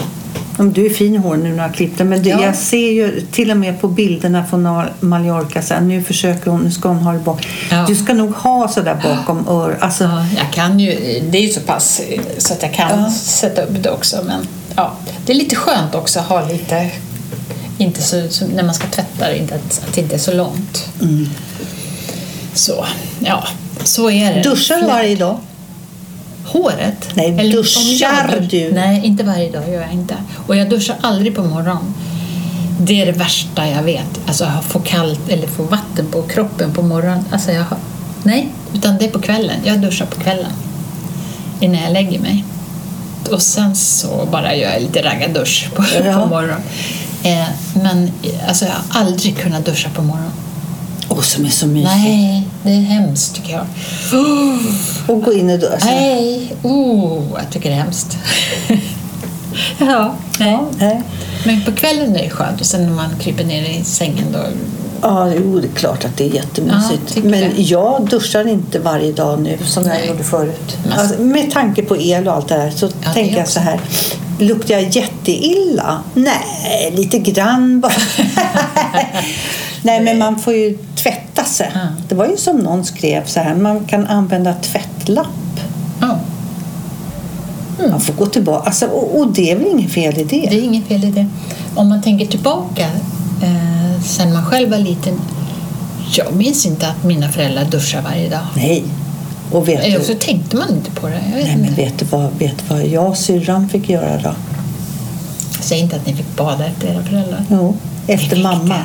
Du 0.72 0.86
är 0.86 0.90
fin 0.90 1.16
i 1.16 1.18
hår 1.18 1.36
nu 1.38 1.50
när 1.50 1.56
du 1.56 1.62
har 1.62 1.70
klippt 1.74 1.98
den. 1.98 2.10
Men 2.10 2.24
det, 2.24 2.30
Ja. 2.30 2.42
jag 2.44 2.56
ser 2.56 2.92
ju 2.92 3.22
till 3.32 3.52
och 3.52 3.58
med 3.58 3.82
på 3.82 3.88
bilderna 3.88 4.46
från 4.46 4.84
Mallorca 5.00 5.62
så 5.62 5.74
här, 5.74 5.82
nu 5.82 6.04
försöker 6.04 6.52
hon, 6.52 6.62
nu 6.62 6.72
ska 6.72 6.88
hon 6.90 6.98
ha 6.98 7.14
det 7.14 7.20
bak. 7.20 7.48
Ja. 7.72 7.86
Du 7.88 7.96
ska 7.96 8.14
nog 8.14 8.36
ha 8.36 8.68
så 8.68 8.82
där 8.82 8.96
bakom 9.04 9.48
örat. 9.48 9.78
Alltså, 9.82 10.04
Ja, 10.04 10.26
jag 10.38 10.52
kan 10.54 10.80
ju, 10.80 11.20
det 11.30 11.38
är 11.38 11.42
ju 11.42 11.50
så 11.50 11.60
pass 11.60 12.02
så 12.38 12.54
att 12.54 12.62
jag 12.62 12.74
kan 12.74 13.00
Ja. 13.04 13.10
sätta 13.12 13.62
upp 13.62 13.84
det 13.84 13.90
också. 13.90 14.18
Men 14.26 14.48
ja, 14.76 14.94
det 15.26 15.34
är 15.34 15.38
lite 15.38 15.56
skönt 15.56 15.96
också 15.96 16.20
att 16.20 16.26
ha 16.26 16.48
lite, 16.48 16.90
inte 17.78 18.02
så, 18.02 18.28
så, 18.30 18.46
när 18.56 18.64
man 18.64 18.74
ska 18.76 18.88
tvätta 18.88 19.28
det, 19.30 19.38
inte 19.38 19.56
att, 19.56 19.82
att 19.88 19.94
det 19.96 20.02
inte 20.02 20.16
är 20.16 20.20
så 20.20 20.34
långt. 20.34 20.90
Mm. 21.02 21.30
Så, 22.54 22.86
ja, 23.20 23.44
så 23.84 24.10
är 24.10 24.34
det. 24.36 24.42
duschar 24.42 24.76
du 24.82 24.88
varje 24.88 25.16
dag? 25.16 25.38
Håret? 26.46 27.10
Nej, 27.14 27.30
jag 27.36 27.52
duschar 27.52 28.28
dusch- 28.40 28.48
du? 28.50 28.72
Nej, 28.74 29.02
inte 29.06 29.24
varje 29.24 29.52
dag 29.52 29.70
gör 29.70 29.82
jag 29.82 29.94
inte. 29.94 30.16
Och 30.48 30.56
jag 30.56 30.70
duschar 30.70 30.96
aldrig 31.02 31.36
på 31.36 31.42
morgonen. 31.44 31.94
Det 32.80 33.02
är 33.02 33.06
det 33.06 33.12
värsta 33.12 33.68
jag 33.70 33.84
vet. 33.84 34.20
Alltså 34.28 34.46
att 34.46 34.66
få 34.66 34.80
kallt 34.80 35.30
eller 35.30 35.48
få 35.48 35.64
vatten 35.64 36.08
på 36.12 36.22
kroppen 36.22 36.74
på 36.74 36.82
morgonen. 36.82 37.26
Alltså 37.32 37.52
jag 37.52 37.64
har... 37.64 37.78
Nej, 38.24 38.48
utan 38.74 38.98
det 38.98 39.06
är 39.06 39.10
på 39.10 39.20
kvällen. 39.20 39.60
Jag 39.66 39.82
duschar 39.82 40.06
på 40.06 40.22
kvällen. 40.22 40.52
Innan 41.60 41.82
jag 41.82 41.94
lägger 41.94 42.20
mig. 42.20 42.46
Och 43.32 43.42
sen 43.42 43.76
så 43.76 44.28
bara 44.32 44.56
gör 44.56 44.72
jag 44.72 44.82
lite 44.82 45.02
raggardusch 45.04 45.70
på, 45.76 45.84
Ja. 46.06 46.14
på 46.14 46.26
morgonen. 46.30 46.62
Eh, 47.24 47.46
men 47.84 48.12
alltså 48.48 48.66
jag 48.66 48.72
har 48.90 49.02
aldrig 49.02 49.38
kunnat 49.38 49.66
duscha 49.66 49.90
på 49.96 50.02
morgonen. 50.02 50.32
Åh, 51.16 51.22
som 51.22 51.46
är 51.46 51.50
så 51.50 51.68
mysigt. 51.68 51.92
Nej, 51.96 52.48
det 52.64 52.70
är 52.70 52.82
hemskt 52.82 53.36
tycker 53.36 53.52
jag. 53.54 53.66
Och 55.16 55.24
gå 55.24 55.34
in 55.34 55.50
och 55.50 55.60
duscha. 55.60 55.86
Nej, 55.86 56.54
oh, 56.64 57.22
jag 57.36 57.50
tycker 57.52 57.70
det 57.70 57.76
är 57.76 57.80
hemskt. 57.80 58.18
ja, 59.78 60.16
nej. 60.40 60.58
Nej. 60.80 61.02
Men 61.46 61.64
på 61.66 61.72
kvällen 61.72 62.16
är 62.16 62.24
det 62.24 62.30
skönt 62.30 62.60
och 62.62 62.66
sen 62.68 62.84
när 62.86 62.94
man 62.94 63.10
kryper 63.20 63.44
ner 63.44 63.64
i 63.70 63.84
sängen 63.84 64.26
då... 64.34 64.40
Ja, 65.02 65.32
jo, 65.36 65.60
det 65.60 65.68
är 65.68 65.72
klart 65.76 66.06
att 66.06 66.18
det 66.18 66.24
är 66.24 66.28
Ja, 66.30 66.36
jättemysigt. 66.36 67.14
tycker 67.14 67.30
Men 67.30 67.40
det. 67.56 67.62
jag 67.62 68.08
duschar 68.10 68.48
inte 68.48 68.80
varje 68.80 69.12
dag 69.12 69.40
nu 69.42 69.58
som 69.66 69.84
jag 69.84 69.90
Nej. 69.94 70.08
gjorde 70.08 70.24
förut. 70.24 70.78
Alltså, 70.98 71.22
med 71.22 71.52
tanke 71.52 71.82
på 71.84 71.98
el 71.98 72.28
och 72.28 72.34
allt 72.34 72.48
det 72.48 72.56
där 72.56 72.72
så 72.72 72.88
det 72.88 73.14
tänker 73.14 73.38
jag 73.38 73.48
så 73.48 73.60
här. 73.60 73.80
Luktar 74.40 74.74
jag 74.74 74.90
jätteilla? 74.90 76.04
Nej, 76.14 76.94
lite 76.96 77.20
grann 77.20 77.80
bara. 77.82 77.94
Nej, 79.82 80.02
men 80.02 80.18
man 80.18 80.40
får 80.40 80.54
ju 80.54 80.78
tvätta 81.04 81.44
sig. 81.44 81.72
Ja. 81.74 81.80
Det 82.10 82.16
var 82.16 82.26
ju 82.28 82.38
som 82.38 82.58
någon 82.58 82.86
skrev 82.86 83.26
så 83.26 83.40
här. 83.40 83.56
Man 83.56 83.86
kan 83.86 84.08
använda 84.08 84.54
tvättlapp. 84.54 85.28
Ja, 86.02 86.20
Man 87.90 88.02
får 88.02 88.14
gå 88.14 88.26
tillbaka. 88.26 88.66
Alltså, 88.66 88.86
och, 88.86 89.20
och 89.20 89.34
det 89.34 89.52
är 89.52 89.56
väl 89.56 89.68
inget 89.68 89.92
fel 89.92 90.18
i 90.18 90.24
det? 90.24 90.48
det 90.50 90.60
är 90.60 90.64
inget 90.64 90.86
fel 90.88 91.04
i 91.04 91.12
det. 91.12 91.26
Om 91.76 91.90
man 91.90 92.02
tänker 92.02 92.26
tillbaka 92.26 92.84
eh, 93.44 94.02
sen 94.06 94.34
man 94.34 94.46
själv 94.46 94.70
var 94.70 94.78
liten. 94.78 95.20
Jag 96.18 96.34
minns 96.34 96.66
inte 96.66 96.88
att 96.88 97.04
mina 97.04 97.30
föräldrar 97.30 97.66
duschar 97.66 98.02
varje 98.02 98.30
dag. 98.30 98.46
Nej. 98.56 98.84
Och 99.52 99.68
vet 99.68 99.80
Eller 99.84 100.00
du, 100.00 100.06
så 100.06 100.14
tänkte 100.14 100.56
man 100.58 100.70
inte 100.70 100.92
på 100.92 101.08
det. 101.08 101.20
Nej, 101.34 101.58
men 101.58 101.76
vet 101.76 102.00
du 102.00 102.06
vad, 102.06 102.30
vet 102.40 102.58
du 102.58 102.76
vad 102.76 102.86
jag 102.88 103.08
och 103.08 103.18
syrran 103.18 103.70
fick 103.70 103.90
göra 103.90 104.18
då? 104.22 104.36
Säg 105.60 105.80
inte 105.80 105.96
att 105.96 106.06
ni 106.06 106.16
fick 106.16 106.36
bada 106.36 106.66
efter 106.66 106.88
era 106.88 107.04
föräldrar. 107.04 107.46
Jo, 107.50 107.76
efter 108.08 108.44
mamma. 108.44 108.80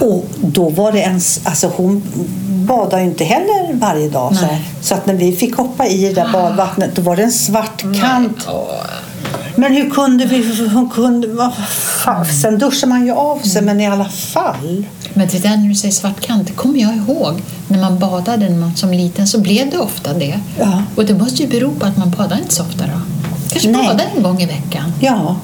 Och, 0.00 0.12
och 0.12 0.24
då 0.40 0.68
var 0.68 0.92
det 0.92 1.02
en... 1.02 1.20
Alltså 1.44 1.72
hon 1.76 2.02
badade 2.48 3.02
inte 3.02 3.24
heller 3.24 3.74
varje 3.74 4.08
dag. 4.08 4.36
Så, 4.36 4.46
så 4.80 4.94
att 4.94 5.06
när 5.06 5.14
vi 5.14 5.36
fick 5.36 5.56
hoppa 5.56 5.86
i 5.86 6.08
det 6.08 6.14
där 6.14 6.32
badvattnet 6.32 6.96
då 6.96 7.02
var 7.02 7.16
det 7.16 7.22
en 7.22 7.32
svart 7.32 7.80
kant. 8.00 8.48
Men 9.56 9.72
hur 9.72 9.90
kunde 9.90 10.24
vi... 10.24 10.68
Hon 10.68 10.90
kunde, 10.90 11.28
vad 11.28 11.52
fan, 12.04 12.26
sen 12.26 12.58
duschar 12.58 12.88
man 12.88 13.06
ju 13.06 13.12
av 13.12 13.38
sig, 13.38 13.62
men 13.62 13.80
i 13.80 13.86
alla 13.86 14.08
fall. 14.08 14.84
Men 15.14 15.28
det 15.28 15.38
där 15.38 15.56
när 15.56 15.68
du 15.68 15.74
säger 15.74 15.92
svart 15.94 16.20
kant, 16.20 16.46
det 16.46 16.52
kommer 16.52 16.78
jag 16.78 16.96
ihåg. 16.96 17.42
När 17.68 17.78
man 17.80 17.98
badade 17.98 18.48
när 18.48 18.58
man 18.58 18.76
som 18.76 18.90
liten 18.90 19.26
så 19.26 19.40
blev 19.40 19.70
det 19.70 19.78
ofta 19.78 20.14
det. 20.14 20.40
Ja. 20.58 20.82
Och 20.96 21.04
det 21.04 21.14
måste 21.14 21.42
ju 21.42 21.48
bero 21.48 21.70
på 21.70 21.86
att 21.86 21.96
man 21.96 22.10
badar 22.10 22.38
inte 22.38 22.54
så 22.54 22.62
ofta 22.62 22.84
då. 22.86 23.00
Kanske 23.50 23.70
Nej. 23.70 23.86
badar 23.86 24.04
en 24.16 24.22
gång 24.22 24.42
i 24.42 24.46
veckan. 24.46 24.92
Ja. 25.00 25.36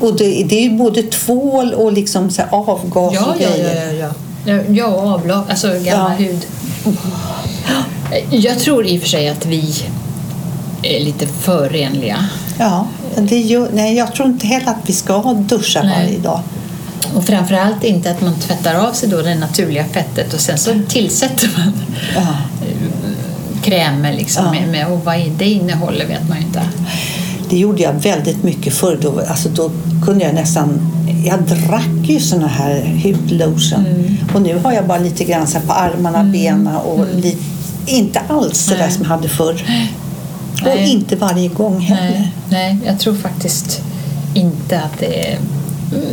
Och 0.00 0.16
det, 0.16 0.44
det 0.44 0.58
är 0.58 0.62
ju 0.62 0.70
både 0.76 1.02
tvål 1.02 1.72
och 1.74 1.92
liksom 1.92 2.30
så 2.30 2.42
avgas 2.50 3.14
Ja, 3.14 3.24
och 3.26 3.40
ja, 3.40 3.48
ja, 3.48 3.56
grejer. 3.56 3.92
ja, 3.94 4.06
ja. 4.44 4.62
Ja, 4.70 4.86
och 4.86 5.08
avlag, 5.10 5.44
alltså 5.48 5.68
gammal 5.68 5.84
Ja. 6.18 6.26
hud. 6.26 6.46
Jag 8.30 8.58
tror 8.58 8.86
i 8.86 8.98
och 8.98 9.02
för 9.02 9.08
sig 9.08 9.28
att 9.28 9.46
vi 9.46 9.74
är 10.82 11.00
lite 11.04 11.26
för 11.26 11.68
renliga. 11.68 12.26
Ja, 12.58 12.86
det 13.16 13.38
gör, 13.38 13.68
nej, 13.72 13.96
jag 13.96 14.14
tror 14.14 14.28
inte 14.28 14.46
heller 14.46 14.68
att 14.70 14.76
vi 14.86 14.92
ska 14.92 15.32
duscha 15.32 15.82
Nej. 15.82 16.04
varje 16.04 16.18
dag. 16.18 16.40
Och 17.16 17.24
framförallt 17.24 17.84
inte 17.84 18.10
att 18.10 18.20
man 18.20 18.34
tvättar 18.34 18.74
av 18.74 18.92
sig 18.92 19.08
då 19.08 19.22
det 19.22 19.34
naturliga 19.34 19.84
fettet 19.84 20.34
och 20.34 20.40
sen 20.40 20.58
så 20.58 20.70
tillsätter 20.88 21.50
man 21.56 21.72
Ja. 22.16 22.26
krämer 23.62 24.12
liksom 24.12 24.44
Ja. 24.54 24.66
med, 24.70 24.86
och 24.92 25.04
vad 25.04 25.30
det 25.38 25.44
innehåller 25.44 26.06
vet 26.06 26.28
man 26.28 26.38
ju 26.40 26.46
inte. 26.46 26.62
Det 27.50 27.58
gjorde 27.58 27.82
jag 27.82 27.92
väldigt 27.92 28.42
mycket 28.42 28.74
förr. 28.74 28.98
Då, 29.02 29.20
alltså 29.28 29.48
då 29.48 29.70
kunde 30.04 30.24
jag 30.24 30.34
nästan... 30.34 30.92
Jag 31.24 31.42
drack 31.42 32.08
ju 32.08 32.20
såna 32.20 32.46
här 32.46 33.00
hudlotion. 33.04 33.86
Mm. 33.86 34.16
Och 34.34 34.42
nu 34.42 34.58
har 34.58 34.72
jag 34.72 34.86
bara 34.86 34.98
lite 34.98 35.24
grann 35.24 35.46
på 35.66 35.72
armarna, 35.72 36.24
benen 36.24 36.76
och 36.76 37.00
Mm. 37.00 37.20
li, 37.20 37.36
inte 37.86 38.20
alls 38.28 38.66
det 38.66 38.74
där 38.76 38.88
som 38.90 39.02
jag 39.02 39.08
hade 39.08 39.28
förr. 39.28 39.64
Och 40.60 40.62
Nej. 40.64 40.90
inte 40.90 41.16
varje 41.16 41.48
gång 41.48 41.80
heller. 41.80 42.10
Nej, 42.10 42.32
nej, 42.48 42.78
jag 42.86 42.98
tror 42.98 43.14
faktiskt 43.14 43.80
inte 44.34 44.80
att 44.80 44.98
det 44.98 45.30
är... 45.32 45.38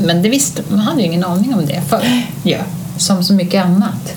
Men 0.06 0.22
det 0.22 0.30
visste, 0.30 0.62
man 0.70 0.80
hade 0.80 1.02
ju 1.02 1.08
ingen 1.08 1.24
aning 1.24 1.56
om 1.56 1.66
det 1.66 1.82
förr. 1.88 2.24
Ja, 2.44 2.58
som 2.98 3.24
så 3.24 3.34
mycket 3.34 3.66
annat. 3.66 4.14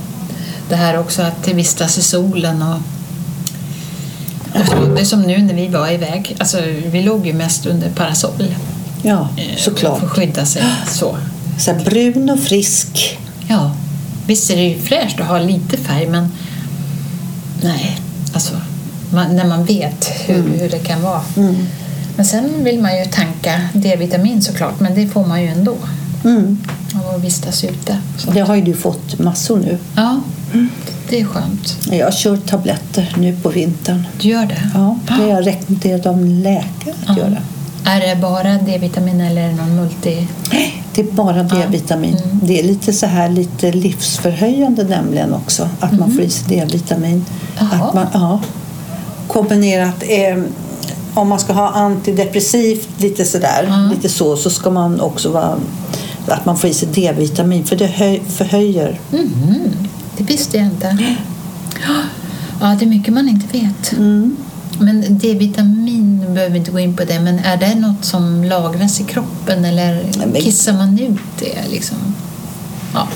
Det 0.69 0.77
här 0.77 0.99
också 0.99 1.23
att 1.23 1.49
vistas 1.49 1.99
i 1.99 2.03
solen 2.03 2.63
och... 2.63 2.77
Det 4.95 5.01
är 5.01 5.05
som 5.05 5.23
nu 5.23 5.38
när 5.38 5.55
vi 5.55 5.69
var 5.69 5.90
iväg. 5.90 6.37
Alltså, 6.38 6.61
vi 6.87 7.03
låg 7.03 7.27
ju 7.27 7.33
mest 7.33 7.66
under 7.66 7.90
parasoll. 7.90 8.55
Ja, 9.03 9.29
eh, 9.37 9.45
För 9.45 9.53
att 9.53 9.61
såklart. 9.61 10.11
skydda 10.11 10.45
sig. 10.47 10.62
Så. 10.88 11.16
Så 11.59 11.75
brun 11.75 12.31
och 12.31 12.40
frisk. 12.40 13.19
Ja, 13.49 13.75
visst 14.27 14.51
är 14.51 14.57
det 14.57 14.62
ju 14.62 14.79
fräscht 14.79 15.21
att 15.21 15.27
ha 15.27 15.38
lite 15.38 15.77
färg 15.77 16.07
men 16.07 16.33
nej, 17.62 18.01
alltså 18.33 18.55
man, 19.11 19.37
när 19.37 19.45
man 19.45 19.64
vet 19.64 20.11
hur, 20.27 20.42
hur 20.59 20.69
det 20.71 20.79
kan 20.79 21.03
vara. 21.03 21.21
Mm. 21.37 21.66
Men 22.16 22.27
sen 22.27 22.64
vill 22.64 22.81
man 22.81 22.99
ju 22.99 23.05
tanka 23.05 23.61
D-vitamin 23.73 24.42
såklart, 24.42 24.81
men 24.81 24.95
det 24.95 25.09
får 25.09 25.27
man 25.27 25.42
ju 25.42 25.49
ändå 25.49 25.77
Mm. 26.27 26.59
att 27.17 27.25
vistas 27.25 27.65
ute. 27.65 27.99
Så. 28.19 28.31
Det 28.31 28.41
har 28.41 28.55
ju 28.57 28.62
du 28.62 28.75
fått 28.75 29.19
massor 29.19 29.57
nu. 29.59 29.79
Ja, 29.97 30.21
det 31.09 31.21
är 31.21 31.25
skönt. 31.25 31.77
Jag 31.91 32.15
kör 32.15 32.37
tabletter 32.37 33.15
nu 33.19 33.37
på 33.43 33.49
vintern. 33.49 34.07
Du 34.21 34.29
gör 34.29 34.47
det? 34.47 34.71
Ja, 34.75 34.99
det 35.09 35.23
är 35.25 35.29
jag 35.29 35.47
rekommenderad 35.47 36.07
av 36.07 36.15
en 36.15 36.43
läkare 36.43 36.95
att 37.07 37.17
Ja. 37.17 37.19
göra. 37.19 37.37
Är 37.85 38.01
det 38.01 38.21
bara 38.21 38.53
D-vitamin 38.55 39.21
eller 39.21 39.43
är 39.43 39.49
det 39.49 39.55
någon 39.55 39.77
multi? 39.77 40.29
Det 40.95 41.01
är 41.01 41.12
bara 41.12 41.43
D-vitamin. 41.43 42.17
Mm. 42.25 42.41
Det 42.43 42.61
är 42.61 42.65
lite 42.65 42.93
så 42.93 43.07
här 43.07 43.29
lite 43.29 43.73
livsförhöjande 43.73 44.85
nämligen 44.85 45.35
också. 45.35 45.69
Att 45.81 45.93
man 45.93 46.12
får 46.12 46.21
i 46.23 46.31
sig 46.31 46.45
D-vitamin. 46.49 47.12
Mm. 47.12 47.25
Jaha. 47.73 47.89
Att 47.89 47.95
man, 47.95 48.07
ja, 48.12 48.41
kombinerat 49.29 50.03
eh, 50.09 50.43
om 51.15 51.29
man 51.29 51.39
ska 51.41 51.53
ha 51.53 51.69
antidepressivt 51.71 52.89
lite 52.99 53.25
sådär, 53.25 53.65
Mm. 53.67 53.91
lite 53.91 54.09
så, 54.09 54.37
så 54.37 54.51
ska 54.51 54.71
man 54.71 55.01
också 55.01 55.31
vara 55.31 55.57
att 56.33 56.47
man 56.47 56.57
får 56.59 56.71
i 56.71 56.75
sig 56.75 56.89
D-vitamin 56.95 57.65
för 57.65 57.77
det 57.77 57.87
höj, 57.87 58.23
förhöjer. 58.29 59.01
Mhm, 59.11 59.71
det 60.17 60.25
visste 60.25 60.57
jag 60.57 60.67
inte. 60.67 61.17
Ja, 62.61 62.77
det 62.79 62.85
är 62.85 62.89
mycket 62.89 63.15
man 63.15 63.29
inte 63.29 63.59
vet. 63.59 63.93
Mm. 63.93 64.37
Men 64.79 65.19
D-vitamin 65.19 66.19
behöver 66.35 66.53
vi 66.53 66.59
inte 66.59 66.71
gå 66.71 66.79
in 66.79 66.97
på 66.97 67.05
det, 67.05 67.21
men 67.21 67.39
är 67.39 67.57
det 67.57 67.75
något 67.75 68.05
som 68.05 68.45
lagras 68.45 69.01
i 69.01 69.05
kroppen 69.05 69.65
eller 69.65 70.05
kissar 70.35 70.73
man 70.73 70.99
ut 70.99 71.21
det? 71.39 71.69
Liksom? 71.71 71.97
Ja. 72.95 73.09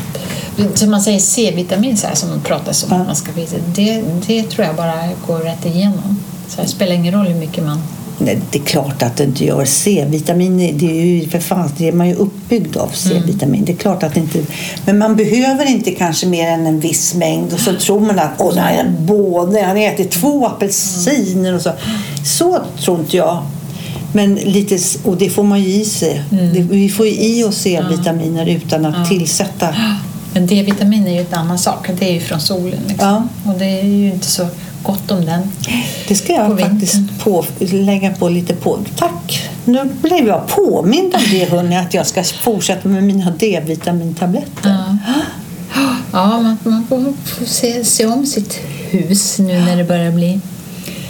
Så 0.74 0.86
man 0.86 1.00
säger 1.02 1.18
C-vitamin 1.18 1.96
så 1.96 2.06
här 2.06 2.14
som 2.14 2.28
man 2.28 2.40
pratar 2.40 2.74
om 2.84 2.98
Ja. 2.98 3.04
man 3.04 3.16
ska 3.16 3.32
visa, 3.32 3.56
det, 3.74 4.02
det 4.26 4.42
tror 4.42 4.66
jag 4.66 4.76
bara 4.76 4.94
går 5.26 5.38
rätt 5.38 5.66
igenom. 5.66 6.16
Så 6.48 6.62
det 6.62 6.68
spelar 6.68 6.94
ingen 6.94 7.14
roll 7.14 7.26
hur 7.26 7.40
mycket 7.40 7.64
man... 7.64 7.82
Nej, 8.20 8.40
det 8.50 8.58
är 8.58 8.62
klart 8.62 9.02
att 9.02 9.16
det 9.16 9.24
inte 9.24 9.44
gör. 9.44 9.64
C-vitamin 9.64 10.78
det 10.78 10.86
är 10.86 11.04
ju 11.04 11.28
för 11.28 11.38
fan, 11.38 11.70
det 11.76 11.88
är 11.88 11.92
man 11.92 12.08
ju 12.08 12.14
uppbyggd 12.14 12.76
av 12.76 12.88
C-vitamin. 12.94 13.64
Det 13.64 13.72
är 13.72 13.76
klart 13.76 14.02
att 14.02 14.14
det 14.14 14.20
inte... 14.20 14.38
Men 14.84 14.98
man 14.98 15.16
behöver 15.16 15.70
inte 15.70 15.90
kanske 15.90 16.26
mer 16.26 16.48
än 16.48 16.66
en 16.66 16.80
viss 16.80 17.14
mängd 17.14 17.52
och 17.52 17.60
så 17.60 17.74
tror 17.74 18.00
man 18.00 18.18
att 18.18 18.30
åh, 18.38 18.52
nej, 18.56 18.84
både, 18.98 19.62
han 19.62 19.76
äter 19.76 20.04
två 20.04 20.46
apelsiner 20.46 21.54
och 21.54 21.62
så. 21.62 21.72
Så 22.24 22.58
tror 22.84 23.00
inte 23.00 23.16
jag. 23.16 23.42
Men 24.12 24.34
lite, 24.34 24.78
och 25.04 25.16
det 25.16 25.30
får 25.30 25.42
man 25.42 25.62
ju 25.62 25.68
i 25.68 25.84
sig. 25.84 26.22
Det, 26.30 26.60
vi 26.60 26.88
får 26.88 27.06
ju 27.06 27.12
i 27.12 27.44
oss 27.44 27.56
C-vitaminer 27.56 28.46
utan 28.48 28.86
att 28.86 29.08
tillsätta. 29.08 29.74
Men 30.32 30.46
D-vitamin 30.46 31.06
är 31.06 31.12
ju 31.12 31.20
en 31.20 31.34
annan 31.34 31.58
sak, 31.58 31.90
det 31.98 32.08
är 32.10 32.12
ju 32.12 32.20
från 32.20 32.40
solen. 32.40 32.80
Liksom. 32.88 33.28
Och 33.44 33.54
det 33.58 33.80
är 33.80 33.84
ju 33.84 34.06
inte 34.12 34.26
så 34.26 34.46
gott 34.82 35.10
om 35.10 35.24
den. 35.26 35.42
Det 36.08 36.14
ska 36.14 36.26
På 36.26 36.32
jag 36.32 36.48
vintern. 36.48 36.70
faktiskt 36.70 37.24
på, 37.24 37.44
lägga 37.58 38.10
på 38.14 38.28
lite 38.28 38.54
på. 38.54 38.78
Tack! 38.96 39.50
Nu 39.64 39.84
blev 40.02 40.26
jag 40.26 40.48
påmind 40.48 41.14
om 41.14 41.20
det, 41.30 41.44
hörni, 41.50 41.76
att 41.76 41.94
jag 41.94 42.06
ska 42.06 42.24
fortsätta 42.24 42.88
med 42.88 43.04
mina 43.04 43.30
D-vitamintabletter. 43.30 44.98
Ja, 45.74 45.96
ja 46.12 46.40
man, 46.40 46.56
man 46.62 46.86
får, 46.88 47.14
se, 47.46 47.84
se 47.84 48.06
om 48.06 48.26
sitt 48.26 48.60
hus 48.90 49.38
nu 49.38 49.60
när 49.60 49.76
det 49.76 49.84
börjar 49.84 50.12
bli... 50.12 50.40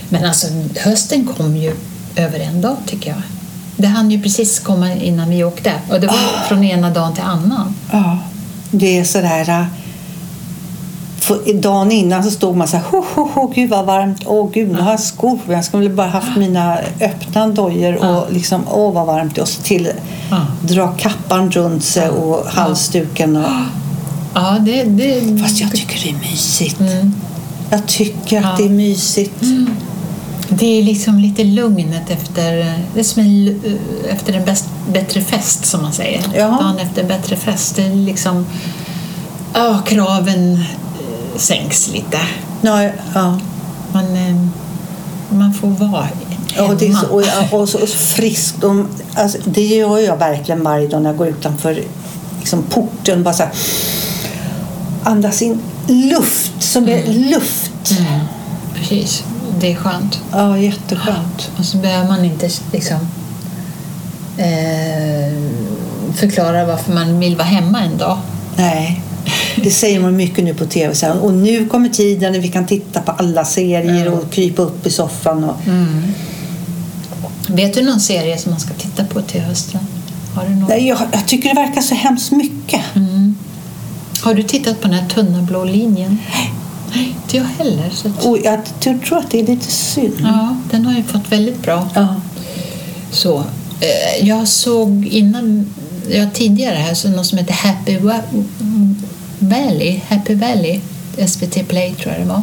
Men 0.08 0.24
alltså, 0.24 0.46
hösten 0.76 1.28
kom 1.36 1.56
ju 1.56 1.74
över 2.16 2.38
en 2.40 2.60
dag 2.60 2.76
tycker 2.86 3.10
jag. 3.10 3.22
Det 3.76 3.86
hann 3.86 4.10
ju 4.10 4.22
precis 4.22 4.58
komma 4.58 4.92
innan 4.94 5.30
vi 5.30 5.44
åkte 5.44 5.72
och 5.90 6.00
det 6.00 6.06
var 6.06 6.46
från 6.48 6.64
ena 6.64 6.90
dagen 6.90 7.14
till 7.14 7.24
annan. 7.24 7.74
Ja, 7.92 8.18
det 8.70 8.98
är 8.98 9.04
sådär... 9.04 9.48
äh, 9.50 9.64
dagen 11.54 11.92
innan 11.92 12.24
så 12.24 12.30
stod 12.30 12.56
man 12.56 12.68
så 12.68 12.76
här, 12.76 12.84
ho, 12.90 13.04
ho, 13.14 13.28
ho, 13.34 13.46
gud 13.54 13.70
vad 13.70 13.86
varmt, 13.86 14.22
åh 14.26 14.50
gud, 14.52 14.72
nu 14.72 14.80
har 14.80 14.90
jag 14.90 15.00
skor. 15.00 15.38
Jag 15.48 15.64
skulle 15.64 15.88
bara 15.90 16.06
haft 16.06 16.36
mina 16.36 16.78
öppna 17.00 17.46
dojor 17.48 18.04
och 18.04 18.32
liksom, 18.32 18.62
åh 18.70 18.92
vad 18.92 19.06
varmt. 19.06 19.38
Och 19.38 19.48
så 19.48 19.62
till 19.62 19.88
dra 20.62 20.88
kappan 20.88 21.50
runt 21.50 21.84
sig 21.84 22.08
och 22.08 22.46
halsduken. 22.46 23.36
Och, 23.36 23.50
Ja, 24.34 24.56
det... 24.60 24.84
det 24.84 25.38
fast 25.42 25.60
jag 25.60 25.72
tycker 25.72 26.00
det 26.02 26.10
är 26.10 26.30
mysigt. 26.30 26.80
Mm. 26.80 27.14
Jag 27.70 27.86
tycker 27.86 28.38
att 28.38 28.44
Ja. 28.44 28.54
det 28.58 28.64
är 28.64 28.68
mysigt. 28.68 29.42
Det 30.60 30.66
är 30.78 30.82
liksom 30.82 31.18
lite 31.18 31.44
lugnet 31.44 32.10
efter, 32.10 32.52
det 32.94 33.00
är 33.00 33.04
som 33.04 33.22
en, 33.22 33.28
lu- 33.28 33.76
efter 34.08 34.32
en 34.32 34.44
bäst, 34.44 34.64
bättre 34.92 35.20
fest 35.20 35.64
som 35.66 35.82
man 35.82 35.92
säger. 35.92 36.22
Ja. 36.34 36.46
Dagen 36.46 36.78
efter 36.78 37.02
en 37.02 37.08
bättre 37.08 37.36
fest. 37.36 37.76
Det 37.76 37.82
är 37.82 37.94
liksom, 37.94 38.46
ja, 39.54 39.82
kraven 39.86 40.52
eh, 40.54 40.60
sänks 41.36 41.88
lite. 41.92 42.18
Ja, 42.60 42.82
ja. 43.14 43.38
Man, 43.92 44.16
eh, 44.16 44.36
man 45.28 45.54
får 45.54 45.68
vara 45.68 46.08
Ja, 46.56 46.68
och, 46.68 46.76
det 46.76 46.86
är 46.88 46.92
så, 46.92 47.20
hemma. 47.20 47.48
och, 47.52 47.60
och 47.60 47.68
så 47.68 47.78
och 47.82 47.88
så 47.88 47.98
friskt. 47.98 48.64
Och, 48.64 48.76
alltså, 49.14 49.38
det 49.44 49.66
gör 49.66 49.98
jag 49.98 50.16
verkligen 50.16 50.62
varje 50.64 50.88
dag 50.88 51.02
när 51.02 51.10
jag 51.10 51.16
går 51.16 51.28
utanför 51.28 51.82
liksom, 52.38 52.62
porten. 52.62 53.22
Bara 53.22 53.34
så 53.34 53.42
här, 53.42 53.52
andas 55.04 55.42
in 55.42 55.60
luft 55.86 56.52
som 56.62 56.88
är 56.88 57.06
luft. 57.06 57.90
Mm, 57.98 58.20
precis, 58.74 59.24
det 59.60 59.72
är 59.72 59.76
skönt. 59.76 60.20
Ja, 60.32 60.58
jätteskönt. 60.58 61.50
Och 61.58 61.64
så 61.64 61.76
behöver 61.76 62.08
man 62.08 62.24
inte 62.24 62.50
liksom, 62.72 62.98
eh, 64.38 65.34
förklara 66.14 66.64
varför 66.64 66.92
man 66.92 67.20
vill 67.20 67.36
vara 67.36 67.46
hemma 67.46 67.80
en 67.80 67.98
dag. 67.98 68.18
Nej, 68.56 69.02
det 69.56 69.70
säger 69.70 70.00
man 70.00 70.16
mycket 70.16 70.44
nu 70.44 70.54
på 70.54 70.66
tv. 70.66 70.94
Så 70.94 71.06
här, 71.06 71.24
och 71.24 71.32
nu 71.34 71.68
kommer 71.68 71.88
tiden 71.88 72.32
när 72.32 72.40
vi 72.40 72.48
kan 72.48 72.66
titta 72.66 73.00
på 73.00 73.12
alla 73.12 73.44
serier 73.44 74.06
Mm. 74.06 74.12
och 74.12 74.30
krypa 74.32 74.62
upp 74.62 74.86
i 74.86 74.90
soffan. 74.90 75.44
Och, 75.44 75.56
Vet 77.48 77.74
du 77.74 77.82
någon 77.82 78.00
serie 78.00 78.38
som 78.38 78.50
man 78.50 78.60
ska 78.60 78.74
titta 78.74 79.04
på 79.04 79.22
till 79.22 79.40
hösten? 79.40 79.80
Har 80.34 80.44
du, 80.44 80.50
någon? 80.54 80.68
Nej, 80.68 80.88
jag, 80.88 80.98
jag 81.12 81.26
tycker 81.26 81.48
det 81.48 81.54
verkar 81.54 81.80
så 81.80 81.94
hemskt 81.94 82.32
mycket. 82.32 82.80
Mm. 82.94 83.34
Har 84.22 84.34
du 84.34 84.42
tittat 84.42 84.80
på 84.80 84.88
den 84.88 84.96
här 84.96 85.08
tunna 85.08 85.42
blå 85.42 85.64
linjen? 85.64 86.18
Nej, 86.94 87.16
inte 87.22 87.36
jag 87.36 87.44
heller. 87.44 87.90
Så 87.94 88.08
att, 88.08 88.24
Och 88.24 88.38
jag 88.38 88.60
tror 89.04 89.18
att 89.18 89.30
det 89.30 89.40
är 89.40 89.46
lite 89.46 89.70
synd. 89.70 90.16
ja, 90.20 90.56
den 90.70 90.86
har 90.86 90.94
ju 90.94 91.02
fått 91.02 91.32
väldigt 91.32 91.62
bra. 91.62 91.88
Ja. 91.94 92.14
Så, 93.12 93.38
eh, 93.80 94.28
jag 94.28 94.48
såg 94.48 95.06
innan, 95.06 95.66
ja, 96.10 96.26
tidigare 96.34 96.74
här, 96.76 96.94
så 96.94 97.08
något 97.08 97.26
som 97.26 97.38
heter 97.38 97.52
Happy 97.54 97.98
Valley, 99.38 100.00
Happy 100.08 100.34
Valley, 100.34 100.80
SVT 101.26 101.62
Play 101.68 101.94
tror 101.94 102.12
jag 102.12 102.22
det 102.22 102.28
var. 102.28 102.42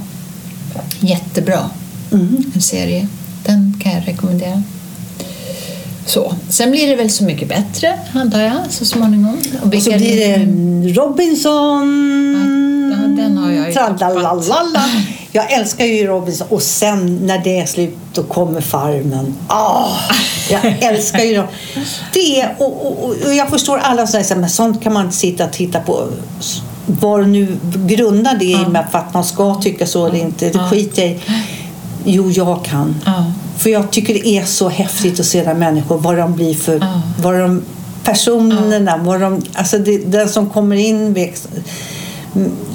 Jättebra 1.00 1.70
Mm. 2.12 2.44
en 2.56 2.62
serie. 2.62 3.08
Den 3.46 3.80
kan 3.84 3.92
jag 3.92 4.08
rekommendera. 4.08 4.64
Så. 6.06 6.34
Sen 6.50 6.72
blir 6.72 6.88
det 6.88 6.96
väl 6.96 7.10
så 7.10 7.24
mycket 7.24 7.50
bättre, 7.50 8.00
antar 8.14 8.40
jag, 8.42 8.58
så 8.70 8.86
småningom. 8.86 9.38
Och, 9.64 9.76
och 9.76 9.82
så 9.84 9.92
blir 9.92 10.18
det 10.18 10.94
Robinson. 10.94 11.88
Ja, 12.34 12.77
den 13.18 13.38
har 13.38 13.52
jag 13.52 13.68
ju 13.68 13.74
Tralalalala. 13.74 14.84
Jag 15.32 15.52
älskar 15.52 15.86
ju 15.86 16.08
Robinson. 16.08 16.48
Och 16.50 16.62
sen 16.62 17.16
när 17.26 17.40
det 17.44 17.60
är 17.60 17.66
slut, 17.66 17.98
då 18.14 18.24
kommer 18.24 18.62
Farmen. 18.62 19.36
Ah, 19.48 19.90
jag 20.50 20.84
älskar 20.84 21.20
ju 21.20 21.36
dem. 21.36 21.48
Det, 22.14 22.50
och, 22.58 22.86
och, 22.86 23.10
och 23.26 23.34
jag 23.34 23.50
förstår 23.50 23.78
alla 23.78 24.08
som 24.08 24.24
säger 24.24 24.42
men 24.42 24.50
sånt 24.50 24.84
kan 24.84 24.94
man 24.94 25.06
inte 25.06 25.18
sitta 25.18 25.46
och 25.46 25.52
titta 25.52 25.80
på. 25.80 26.08
Vad 26.86 27.28
nu 27.28 27.58
grundar 27.86 28.36
det 28.36 28.46
i 28.46 28.66
med 28.68 28.86
att 28.92 29.14
man 29.14 29.24
ska 29.24 29.56
tycka 29.56 29.88
så 29.88 30.06
eller 30.06 30.20
inte, 30.20 30.50
det 30.50 30.60
skiter 30.60 31.02
jag 31.02 31.12
i. 31.12 31.20
Jo, 32.06 32.32
jag 32.32 32.66
kan. 32.66 32.96
För 33.58 33.70
jag 33.70 33.92
tycker 33.92 34.14
det 34.14 34.28
är 34.28 34.46
så 34.46 34.70
häftigt 34.70 35.20
att 35.20 35.26
se 35.26 35.44
när 35.44 35.54
människor, 35.54 35.98
vad 35.98 36.18
de 36.18 36.36
blir 36.36 36.54
för, 36.54 36.86
vad 37.22 37.40
de 37.40 37.64
personerna, 38.04 38.98
vad 38.98 39.22
de, 39.22 39.42
alltså 39.54 39.78
det, 39.78 39.98
den 39.98 40.30
som 40.30 40.50
kommer 40.50 40.76
in 40.76 41.14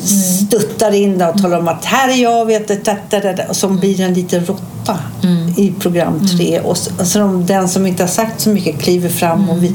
stuttar 0.02 0.94
in 0.94 1.22
och 1.22 1.42
talar 1.42 1.58
om 1.58 1.68
att 1.68 1.84
här 1.84 2.08
är 2.08 2.22
jag, 2.22 2.46
vet 2.46 2.68
det, 2.68 3.46
och 3.48 3.56
som 3.56 3.78
blir 3.78 4.00
en 4.00 4.14
liten 4.14 4.46
råtta 4.46 4.98
mm. 5.22 5.54
i 5.56 5.72
program 5.80 6.26
tre. 6.26 6.56
Mm. 6.56 6.66
Och, 6.66 6.76
så, 6.76 6.90
och 6.98 7.06
så 7.06 7.44
den 7.46 7.68
som 7.68 7.86
inte 7.86 8.02
har 8.02 8.08
sagt 8.08 8.40
så 8.40 8.50
mycket 8.50 8.80
kliver 8.80 9.08
fram. 9.08 9.50
Och 9.50 9.62
vi... 9.62 9.68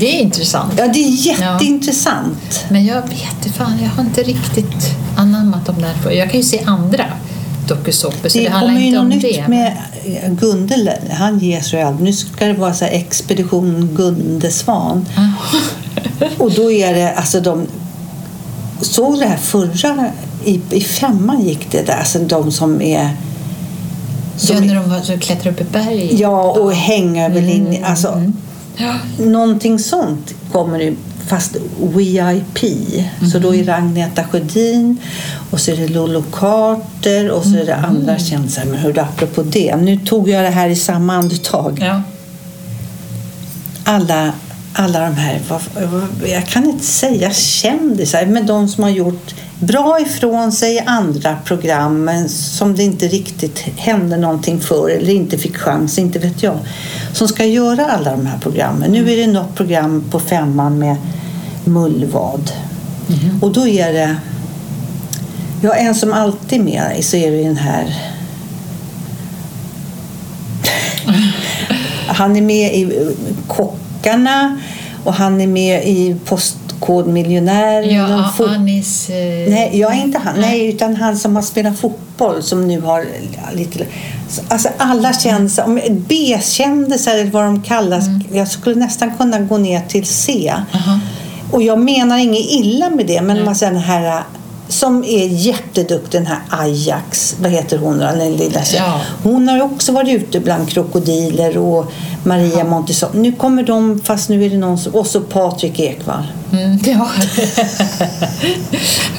Det 0.00 0.18
är 0.18 0.22
intressant. 0.22 0.72
Ja, 0.76 0.86
det 0.86 1.04
är 1.04 1.26
jätteintressant. 1.26 2.38
Ja. 2.50 2.66
Men 2.70 2.86
jag 2.86 3.02
vet 3.02 3.54
fan, 3.56 3.78
jag 3.82 3.90
har 3.90 4.02
inte 4.02 4.22
riktigt 4.22 4.96
anammat 5.16 5.66
dem 5.66 5.76
där. 5.78 6.10
Jag 6.10 6.30
kan 6.30 6.40
ju 6.40 6.46
se 6.46 6.60
andra 6.66 7.04
dokusåpor, 7.68 8.28
så 8.28 8.38
det, 8.38 8.44
det 8.44 8.50
handlar 8.50 8.80
inte 8.80 8.98
om 8.98 9.10
det. 9.10 9.16
Det 9.16 9.28
nytt 9.28 9.48
med 9.48 9.76
Gunde, 10.40 10.98
han 11.10 11.38
ges 11.38 11.74
ju 11.74 11.78
aldrig. 11.78 12.04
Nu 12.04 12.12
ska 12.12 12.46
det 12.46 12.52
vara 12.52 12.74
så 12.74 12.84
Expedition 12.84 13.88
Gunde 13.94 14.50
Svan. 14.50 15.06
och 16.38 16.52
då 16.52 16.72
är 16.72 16.94
det, 16.94 17.12
alltså 17.12 17.40
de 17.40 17.66
såg 18.82 19.18
det 19.18 19.26
här 19.26 19.36
förra, 19.36 20.10
i, 20.44 20.60
i 20.70 20.80
femman 20.80 21.40
gick 21.40 21.70
det 21.70 21.86
där, 21.86 21.96
alltså 21.98 22.18
de 22.18 22.52
som 22.52 22.82
är 22.82 23.16
som, 24.36 24.56
ja, 24.56 24.60
när 24.62 24.74
de 24.74 24.90
var, 24.90 25.20
klättrar 25.20 25.52
upp 25.52 25.60
i 25.60 25.64
berg? 25.64 26.20
Ja, 26.20 26.50
och 26.50 26.72
hänga 26.72 27.26
över 27.26 27.40
linjen. 27.40 27.76
Mm. 27.76 27.90
Alltså, 27.90 28.08
mm. 28.08 28.32
Ja. 28.76 28.94
Någonting 29.18 29.78
sånt 29.78 30.34
kommer 30.52 30.78
det, 30.78 30.94
fast 31.26 31.56
VIP. 31.78 32.62
Mm. 32.62 33.30
Så 33.30 33.38
då 33.38 33.54
är 33.54 33.64
det 33.64 33.74
Agneta 33.74 34.24
Sjödin 34.24 34.96
och 35.50 35.60
så 35.60 35.70
är 35.70 35.76
det 35.76 35.88
Lolo 35.88 36.24
Carter 36.32 37.30
och 37.30 37.42
så 37.42 37.56
är 37.56 37.66
det 37.66 37.76
andra 37.76 38.12
mm. 38.12 38.18
kändisar. 38.18 38.64
Men 38.64 38.78
hur 38.78 38.98
apropå 38.98 39.42
det, 39.42 39.76
nu 39.76 39.96
tog 39.96 40.28
jag 40.28 40.44
det 40.44 40.50
här 40.50 40.68
i 40.68 40.76
samma 40.76 41.14
andetag. 41.14 41.78
Ja. 41.82 42.02
Alla 43.84 44.32
alla 44.72 45.00
de 45.00 45.14
här, 45.14 45.40
jag 46.26 46.46
kan 46.46 46.64
inte 46.64 46.84
säga 46.84 47.30
kändisar, 47.30 48.26
men 48.26 48.46
de 48.46 48.68
som 48.68 48.84
har 48.84 48.90
gjort 48.90 49.34
bra 49.60 50.00
ifrån 50.00 50.52
sig 50.52 50.74
i 50.74 50.80
andra 50.80 51.36
program 51.44 52.04
men 52.04 52.28
som 52.28 52.74
det 52.76 52.82
inte 52.82 53.08
riktigt 53.08 53.58
hände 53.58 54.16
någonting 54.16 54.60
för 54.60 54.90
eller 54.90 55.12
inte 55.12 55.38
fick 55.38 55.56
chans, 55.56 55.98
inte 55.98 56.18
vet 56.18 56.42
jag. 56.42 56.58
Som 57.12 57.28
ska 57.28 57.44
göra 57.44 57.86
alla 57.86 58.10
de 58.10 58.26
här 58.26 58.38
programmen. 58.38 58.92
Nu 58.92 59.12
är 59.12 59.16
det 59.16 59.26
något 59.26 59.54
program 59.54 60.04
på 60.10 60.20
femman 60.20 60.78
med 60.78 60.96
Mullvad. 61.64 62.50
Mm. 63.08 63.42
Och 63.42 63.52
då 63.52 63.68
är 63.68 63.92
det, 63.92 64.16
ja 65.62 65.74
en 65.74 65.94
som 65.94 66.12
alltid 66.12 66.60
är 66.60 66.64
med 66.64 67.04
så 67.04 67.16
är 67.16 67.30
det 67.30 67.42
den 67.42 67.56
här 67.56 68.12
Han 72.06 72.36
är 72.36 72.42
med 72.42 72.74
i 72.74 73.12
Kock 73.46 73.81
Kockarna 74.02 74.58
och 75.04 75.14
han 75.14 75.40
är 75.40 75.46
med 75.46 75.88
i 75.88 76.16
Postkodmiljonär. 76.24 77.82
Ja, 77.82 78.32
fot- 78.36 78.48
Anis... 78.48 79.10
Eh... 79.10 79.50
Nej, 79.50 79.70
jag 79.72 79.92
är 79.92 80.02
inte 80.02 80.18
han. 80.18 80.34
Nej, 80.40 80.68
utan 80.68 80.96
han 80.96 81.16
som 81.16 81.36
har 81.36 81.42
spelat 81.42 81.78
fotboll 81.78 82.42
som 82.42 82.68
nu 82.68 82.80
har 82.80 83.06
lite... 83.54 83.86
Alltså 84.48 84.68
alla 84.76 85.12
kändisar, 85.12 85.90
B-kändisar 85.90 87.14
eller 87.14 87.30
vad 87.30 87.44
de 87.44 87.62
kallas. 87.62 88.06
Mm. 88.06 88.20
Jag 88.32 88.48
skulle 88.48 88.76
nästan 88.76 89.16
kunna 89.16 89.38
gå 89.38 89.58
ner 89.58 89.80
till 89.80 90.06
C. 90.06 90.54
Uh-huh. 90.72 90.98
Och 91.50 91.62
jag 91.62 91.78
menar 91.78 92.18
inget 92.18 92.50
illa 92.50 92.90
med 92.90 93.06
det, 93.06 93.22
men 93.22 93.44
man 93.44 93.54
säger 93.54 93.72
den 93.72 93.82
här 93.82 94.22
som 94.72 95.04
är 95.04 95.26
jätteduktig, 95.26 96.20
den 96.20 96.26
här 96.26 96.38
Ajax, 96.48 97.36
vad 97.40 97.50
heter 97.50 97.78
hon 97.78 97.98
då, 97.98 98.04
den 98.04 98.36
lilla 98.36 98.60
ja. 98.76 99.00
Hon 99.22 99.48
har 99.48 99.62
också 99.62 99.92
varit 99.92 100.22
ute 100.22 100.40
bland 100.40 100.68
krokodiler 100.68 101.58
och 101.58 101.92
Maria 102.24 102.58
ja. 102.58 102.64
Montesson. 102.64 103.10
Nu 103.14 103.32
kommer 103.32 103.62
de, 103.62 104.00
fast 104.04 104.28
nu 104.28 104.44
är 104.44 104.50
det 104.50 104.58
någon 104.58 104.78
som, 104.78 104.94
och 104.94 105.06
så 105.06 105.20
Patrik 105.20 105.80
Ekwall. 105.80 106.26
Mm, 106.52 106.78
ja. 106.84 107.08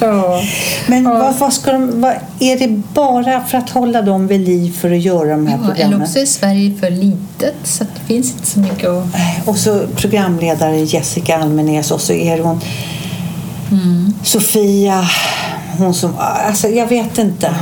ja. 0.00 0.42
Men 0.86 1.04
ja. 1.04 1.18
Vad, 1.18 1.34
vad, 1.34 1.52
ska 1.52 1.72
de, 1.72 2.00
vad, 2.00 2.14
är 2.40 2.58
det 2.58 2.82
bara 2.94 3.44
för 3.44 3.58
att 3.58 3.70
hålla 3.70 4.02
dem 4.02 4.26
vid 4.26 4.40
liv 4.40 4.72
för 4.80 4.90
att 4.90 5.02
göra 5.02 5.30
de 5.30 5.46
här 5.46 5.58
ja, 5.58 5.66
programmen? 5.66 5.94
Eller 5.94 6.04
också 6.04 6.18
är 6.18 6.26
Sverige 6.26 6.74
för 6.80 6.90
litet 6.90 7.54
så 7.64 7.84
det 7.84 8.06
finns 8.06 8.32
inte 8.32 8.46
så 8.46 8.60
mycket 8.60 8.88
att... 8.88 9.04
Och 9.44 9.56
så 9.56 9.86
programledare 9.96 10.76
Jessica 10.76 11.38
Almenäs 11.38 11.90
och 11.90 12.00
så 12.00 12.12
är 12.12 12.38
hon 12.38 12.60
mm. 13.70 14.14
Sofia 14.22 15.04
hon 15.78 15.94
som, 15.94 16.14
alltså 16.18 16.68
jag 16.68 16.86
vet 16.86 17.18
inte. 17.18 17.54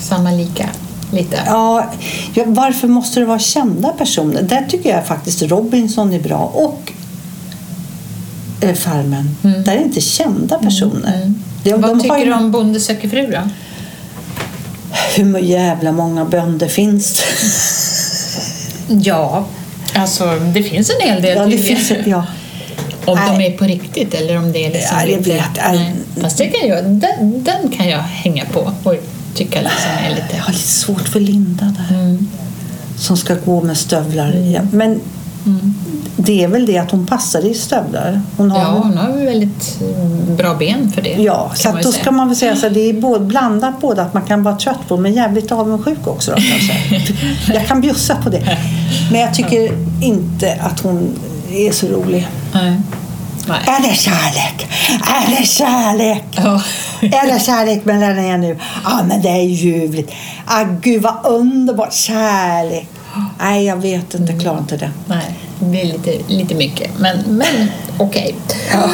Samma 0.00 0.30
lika 0.30 0.68
lite. 1.12 1.42
Ja, 1.46 1.90
varför 2.46 2.88
måste 2.88 3.20
det 3.20 3.26
vara 3.26 3.38
kända 3.38 3.88
personer? 3.88 4.42
Där 4.42 4.66
tycker 4.68 4.90
jag 4.90 5.06
faktiskt 5.06 5.42
Robinson 5.42 6.12
är 6.12 6.20
bra 6.20 6.52
och 6.54 6.92
eh, 8.60 8.74
Farmen. 8.74 9.36
Mm. 9.44 9.64
Där 9.64 9.72
är 9.72 9.82
inte 9.82 10.00
kända 10.00 10.54
mm, 10.54 10.66
personer. 10.66 11.16
Mm. 11.16 11.42
De, 11.62 11.72
Vad 11.72 11.82
de 11.82 12.00
tycker 12.00 12.18
ju... 12.18 12.24
du 12.24 12.32
om 12.32 12.50
Bonde 12.50 12.80
söker 12.80 13.08
fru 13.08 13.26
då? 13.26 13.40
Hur 15.16 15.38
jävla 15.38 15.92
många 15.92 16.24
bönder 16.24 16.68
finns 16.68 17.16
det? 17.16 17.22
ja, 18.94 19.44
alltså 19.94 20.38
det 20.54 20.62
finns 20.62 20.90
en 20.90 21.08
hel 21.08 21.22
del. 21.22 21.36
Ja, 21.36 21.46
det 21.46 21.58
finns, 21.58 21.92
ja. 22.06 22.24
Om 23.04 23.18
Nej. 23.18 23.38
de 23.38 23.46
är 23.46 23.58
på 23.58 23.64
riktigt 23.64 24.14
eller 24.14 24.38
om 24.38 24.52
det 24.52 24.66
är 24.66 24.70
liksom 24.72 24.98
ja, 25.00 25.06
lite... 25.06 25.30
Vet, 25.30 25.42
Nej. 25.72 25.94
Fast 26.20 26.38
det 26.38 26.46
kan 26.46 26.68
jag, 26.68 26.84
den, 26.84 27.44
den 27.44 27.70
kan 27.70 27.88
jag 27.88 27.98
hänga 27.98 28.44
på 28.44 28.72
och 28.82 28.94
tycka 29.34 29.60
liksom 29.60 29.90
är 30.06 30.10
lite... 30.10 30.36
Jag 30.36 30.42
har 30.42 30.52
lite 30.52 30.68
svårt 30.68 31.08
för 31.08 31.20
Linda 31.20 31.74
där. 31.78 31.96
Mm. 31.96 32.28
Som 32.96 33.16
ska 33.16 33.34
gå 33.34 33.60
med 33.60 33.76
stövlar. 33.76 34.32
Mm. 34.32 34.68
Men 34.72 35.00
mm. 35.46 35.74
det 36.16 36.44
är 36.44 36.48
väl 36.48 36.66
det 36.66 36.78
att 36.78 36.90
hon 36.90 37.06
passar 37.06 37.46
i 37.46 37.54
stövlar. 37.54 38.20
Hon 38.36 38.50
har, 38.50 38.60
ja, 38.60 38.80
hon 38.82 38.98
har 38.98 39.12
väldigt 39.12 39.78
bra 40.36 40.54
ben 40.54 40.92
för 40.92 41.02
det. 41.02 41.16
Ja, 41.18 41.52
så 41.54 41.78
då 41.82 41.92
ska 41.92 42.10
man 42.10 42.28
väl 42.28 42.36
säga 42.36 42.56
så 42.56 42.68
det 42.68 42.80
är 42.80 42.92
både, 42.92 43.24
blandat 43.24 43.80
både 43.80 44.02
att 44.02 44.14
man 44.14 44.22
kan 44.22 44.42
vara 44.42 44.56
trött 44.56 44.88
på 44.88 44.96
men 44.96 45.12
jävligt 45.12 45.52
avundsjuk 45.52 46.06
också. 46.06 46.30
Då, 46.30 46.36
kanske. 46.36 47.14
jag 47.54 47.66
kan 47.66 47.80
bjussa 47.80 48.16
på 48.16 48.30
det. 48.30 48.58
Men 49.10 49.20
jag 49.20 49.34
tycker 49.34 49.72
inte 50.02 50.58
att 50.60 50.80
hon 50.80 51.18
är 51.50 51.72
så 51.72 51.86
rolig. 51.86 52.28
Nej. 52.52 52.80
Nej. 53.48 53.60
Är 53.66 53.88
det 53.88 53.94
kärlek? 53.94 54.68
Är 55.06 55.38
det 55.38 55.46
kärlek? 55.46 56.24
Ja. 56.30 56.62
är 57.00 57.32
det 57.32 57.40
kärlek 57.40 57.84
mellan 57.84 58.18
er 58.18 58.38
nu? 58.38 58.58
Ja, 58.84 59.00
men 59.08 59.22
det 59.22 59.28
är 59.28 59.42
ljuvligt. 59.42 60.12
Ah, 60.46 60.64
gud 60.80 61.02
vad 61.02 61.26
underbart. 61.26 61.92
Kärlek. 61.92 62.88
Nej, 63.38 63.64
jag 63.64 63.76
vet 63.76 64.14
inte. 64.14 64.32
Jag 64.32 64.42
klarar 64.42 64.58
inte 64.58 64.76
det. 64.76 64.90
Nej, 65.06 65.38
det 65.58 65.64
blir 65.66 65.84
lite, 65.84 66.18
lite 66.28 66.54
mycket. 66.54 66.90
Men, 66.98 67.18
men 67.26 67.70
okej. 67.98 68.34
Okay. 68.46 68.58
Ja. 68.72 68.90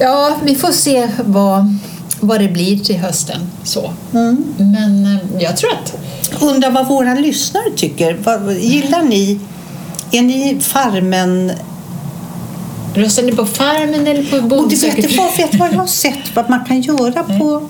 ja, 0.00 0.36
vi 0.42 0.54
får 0.54 0.72
se 0.72 1.08
vad, 1.24 1.78
vad 2.20 2.40
det 2.40 2.48
blir 2.48 2.78
till 2.78 2.98
hösten. 2.98 3.50
Så. 3.64 3.92
Mm. 4.12 4.54
Men 4.56 5.06
eh, 5.06 5.42
jag 5.42 5.56
tror 5.56 5.70
att... 5.72 5.98
Undrar 6.40 6.70
vad 6.70 6.88
våra 6.88 7.14
lyssnare 7.14 7.70
tycker. 7.76 8.18
Gillar 8.58 9.02
ni... 9.02 9.40
Är 10.12 10.22
ni 10.22 10.58
Farmen 10.60 11.52
Röstar 12.96 13.22
ni 13.22 13.32
på 13.32 13.46
Farmen 13.46 14.06
eller 14.06 14.24
på 14.24 14.46
Bonde 14.46 14.76
söker 14.76 15.08
fru? 15.08 15.22
Vet 15.36 15.54
vad 15.54 15.72
jag 15.72 15.78
har 15.78 15.86
sett 15.86 16.34
vad 16.34 16.50
man 16.50 16.64
kan 16.64 16.80
göra 16.80 17.22
på 17.22 17.68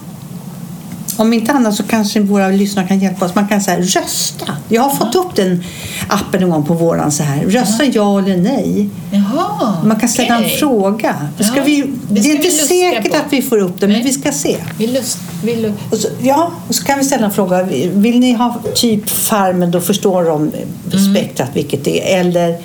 om 1.16 1.32
inte 1.32 1.52
annat 1.52 1.74
så 1.74 1.82
kanske 1.82 2.20
våra 2.20 2.48
lyssnare 2.48 2.86
kan 2.88 2.98
hjälpa 2.98 3.24
oss. 3.24 3.34
Man 3.34 3.48
kan 3.48 3.60
säga 3.60 3.80
rösta. 3.80 4.56
Jag 4.68 4.82
har 4.82 4.90
fått 4.90 5.14
upp 5.14 5.36
den 5.36 5.64
appen 6.08 6.42
en 6.42 6.50
gång 6.50 6.64
på 6.64 6.74
våran 6.74 7.12
så 7.12 7.22
här. 7.22 7.44
Rösta 7.44 7.84
ja, 7.84 8.18
eller 8.18 8.36
nej. 8.36 8.88
Jaha, 9.10 9.76
man 9.84 10.00
kan 10.00 10.08
ställa 10.08 10.38
okay. 10.38 10.52
en 10.52 10.58
fråga. 10.58 11.28
Ska 11.40 11.62
vi, 11.62 11.80
det, 11.80 12.20
det 12.20 12.30
är 12.30 12.36
inte 12.36 12.50
säkert 12.50 13.12
på. 13.12 13.16
att 13.16 13.32
vi 13.32 13.42
får 13.42 13.58
upp 13.58 13.80
det, 13.80 13.88
men 13.88 14.02
vi 14.02 14.12
ska 14.12 14.32
se. 14.32 14.56
Vi 14.78 14.86
lust, 14.86 15.18
vi 15.44 15.56
lust. 15.56 15.78
Och 15.90 15.98
så, 15.98 16.08
ja, 16.22 16.52
och 16.68 16.74
så 16.74 16.84
kan 16.84 16.98
vi 16.98 17.04
ställa 17.04 17.26
en 17.26 17.32
fråga. 17.32 17.62
Vill 17.92 18.20
ni 18.20 18.32
ha 18.32 18.60
typ 18.74 19.10
Farmen, 19.10 19.70
då 19.70 19.80
förstår 19.80 20.24
de 20.24 20.42
mm. 20.42 21.14
spektrat 21.14 21.50
vilket 21.54 21.84
det 21.84 22.14
är. 22.14 22.20
Eller 22.20 22.58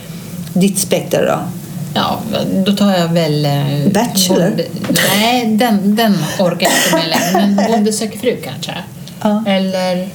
ditt 0.53 0.79
spektra 0.79 1.25
då? 1.25 1.39
Ja, 1.93 2.19
då 2.65 2.71
tar 2.71 2.91
jag 2.91 3.07
väl... 3.07 3.45
Eh, 3.45 3.91
Bachelor? 3.93 4.49
Bonde, 4.49 4.65
nej, 5.19 5.45
den, 5.45 5.95
den 5.95 6.17
orkar 6.39 6.67
jag 6.67 6.73
inte 6.77 6.95
med 6.95 7.09
längre. 7.09 7.55
Men 7.55 7.71
Bonde 7.71 7.93
söker 7.93 8.19
fru 8.19 8.37
kanske. 8.43 8.73
Ja. 9.21 9.43
Eller... 9.47 10.09